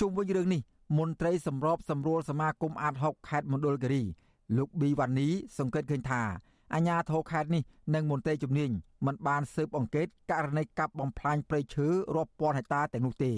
[0.00, 0.60] ជុំវិញរឿងនេះ
[0.98, 4.02] មន្ត្រីសម្របសម្រួលសមាគមអាត6ខេត្តមណ្ឌលគិរី
[4.56, 6.22] លោកប៊ីវ៉ានីសង្កេតឃើញថា
[6.74, 7.62] អាញាធរខេត្តនេះ
[7.94, 8.70] និងមន្ត្រីជំនាញ
[9.06, 13.32] មិនបានស៊ើបអង្កេតករណីកាប់បំផ្លាញព្រៃឈើរាប់ពាន់ហិកតាទាំងនោះទេ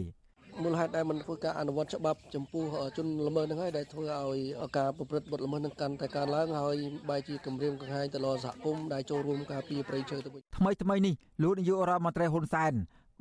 [0.63, 2.65] មូលហេតុដែលមិនធ្វើការអនុវត្តច្បាប់ចំពោះ
[2.97, 4.39] ជនល្មើសនឹងហើយដែលធ្វើឲ្យ
[4.79, 6.77] ការប្រព្រឹត្តបទល្មើសនឹងកាន់តែកើនឡើងហើយ
[7.09, 12.73] បែរជាគម្រាមកំហែងទៅលើសហគមន៍ដែលចូលរួមការពារព្រៃឈើទៅវិញថ្មីថ្មីនេះលោកនាយករដ្ឋមន្ត្រីហ៊ុនសែន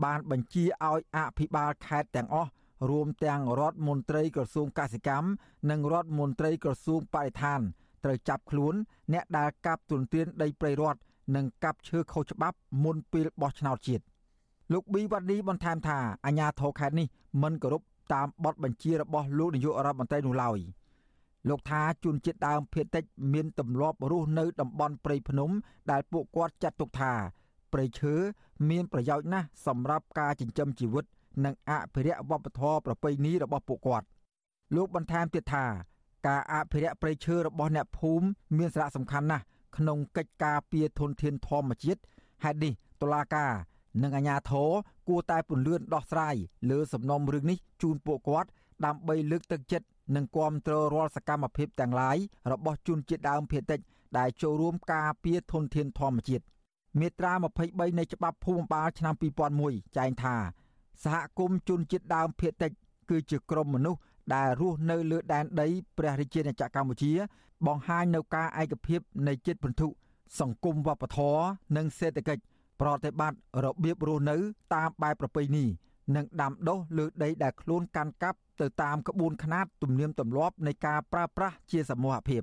[0.06, 2.50] បានបញ្ជាឲ្យអភិបាលខេត្តទាំងអស់
[2.90, 5.28] រួមទាំងរដ្ឋមន្ត្រីក្រសួងកសិកម្ម
[5.72, 7.60] និងរដ្ឋមន្ត្រីក្រសួងបរិស្ថាន
[8.04, 8.74] ត្រូវចាប់ខ្លួន
[9.14, 11.00] អ្នកដែលកាប់ទុនទានដីព្រៃរដ្ឋ
[11.36, 14.04] និងកាប់ឈើខុសច្បាប់មុនពេលបោះឆ្នោតជាតិ
[14.74, 17.08] លោកប៊ីវ៉ាឌីបន្ថែមថាអាញាធរខេត្តនេះ
[17.42, 17.82] មិនគោរព
[18.14, 20.60] តាមបទបញ្ជារបស់លោកនាយករដ្ឋមន្ត្រីនោះឡើយ
[21.50, 23.04] លោកថាជនជាតិដើមភាគតិច
[23.34, 25.50] មានទម្លាប់រស់នៅតំបន់ព្រៃភ្នំ
[25.92, 27.14] ដែលពួកគាត់ចាត់ទុកថា
[27.74, 28.14] ព្រៃឈើ
[28.70, 31.06] មានប្រយោជន៍ណាស់សម្រាប់ការចិញ្ចឹមជីវិត
[31.46, 34.08] និងអភិរក្សវប្បធម៌ប្រពៃណីរបស់ពួកគាត់
[34.76, 35.66] លោកបន្ថែមទៀតថា
[36.28, 38.26] ការអភិរក្សព្រៃឈើរបស់អ្នកភូមិ
[38.58, 39.44] មានសារៈសំខាន់ណាស់
[39.78, 42.02] ក្នុងកិច្ចការពារធនធានធម្មជាតិ
[42.44, 43.52] ហេតុនេះតុលាការ
[44.02, 44.70] និងអាជ្ញាធរ
[45.08, 46.36] គួរតែពន្លឿនដោះស្រាយ
[46.70, 48.50] លើសំណុំរឿងនេះជូនពួកគាត់
[48.86, 52.18] ដើម្បីលើកទឹកចិត្តនិងគាំទ្ររាល់សកម្មភាពទាំងឡាយ
[52.52, 53.80] របស់ជនជាតិដើមភាគតិច
[54.18, 56.44] ដែលចូលរួមការពារធនធានធម្មជាតិ
[57.00, 57.34] មាត្រា
[57.66, 59.14] 23នៃច្បាប់ភូមិបាលឆ្នាំ
[59.56, 60.36] 2001ចែងថា
[61.04, 62.72] សហគមន៍ជនជាតិដើមភាគតិច
[63.10, 64.00] គឺជាក្រុមមនុស្ស
[64.36, 65.68] ដែលរស់នៅលើដែនដី
[65.98, 67.12] ព្រះរាជាណាចក្រកម្ពុជា
[67.68, 69.88] បង្ហាញនៅការឯកភាពនៃចិត្តពន្ធុ
[70.40, 71.44] សង្គមវប្បធម៌
[71.76, 72.44] និងសេដ្ឋកិច្ច
[72.82, 74.38] ប្រតិបត្តិរបៀបរស់នៅ
[74.76, 75.66] តាមបែបប្រពៃណី
[76.16, 82.42] និងដាំដុះលើដីដែលខ្លួនកាន់កាប់ទៅតាមក្បួនខ្នាតទំនៀមទម្លាប់នៃការប្រើប្រាស់ជាសមូហភាព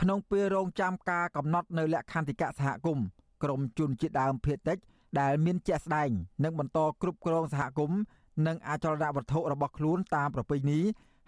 [0.00, 3.06] ក្នុងពេលរងចាំការកំណត់នៅលក្ខន្តិកៈសហគមន៍
[3.42, 4.78] ក្រមជនជាតិដើមភាគតិច
[5.20, 6.10] ដែលមានជាក់ស្ដែង
[6.44, 8.00] និងបន្តគ្រប់គ្រងសហគមន៍
[8.46, 10.80] និងអចលនវត្ថុរបស់ខ្លួនតាមប្រពៃណី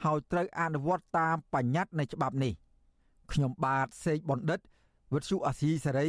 [0.04, 2.52] ហើយត្រូវអនុវត្តតាមបញ្ញត្តិនៃច្បាប់នេះ
[3.32, 4.60] ខ្ញុំបាទសេកបណ្ឌិត
[5.14, 6.08] វិទ្យុអាស៊ីសេរី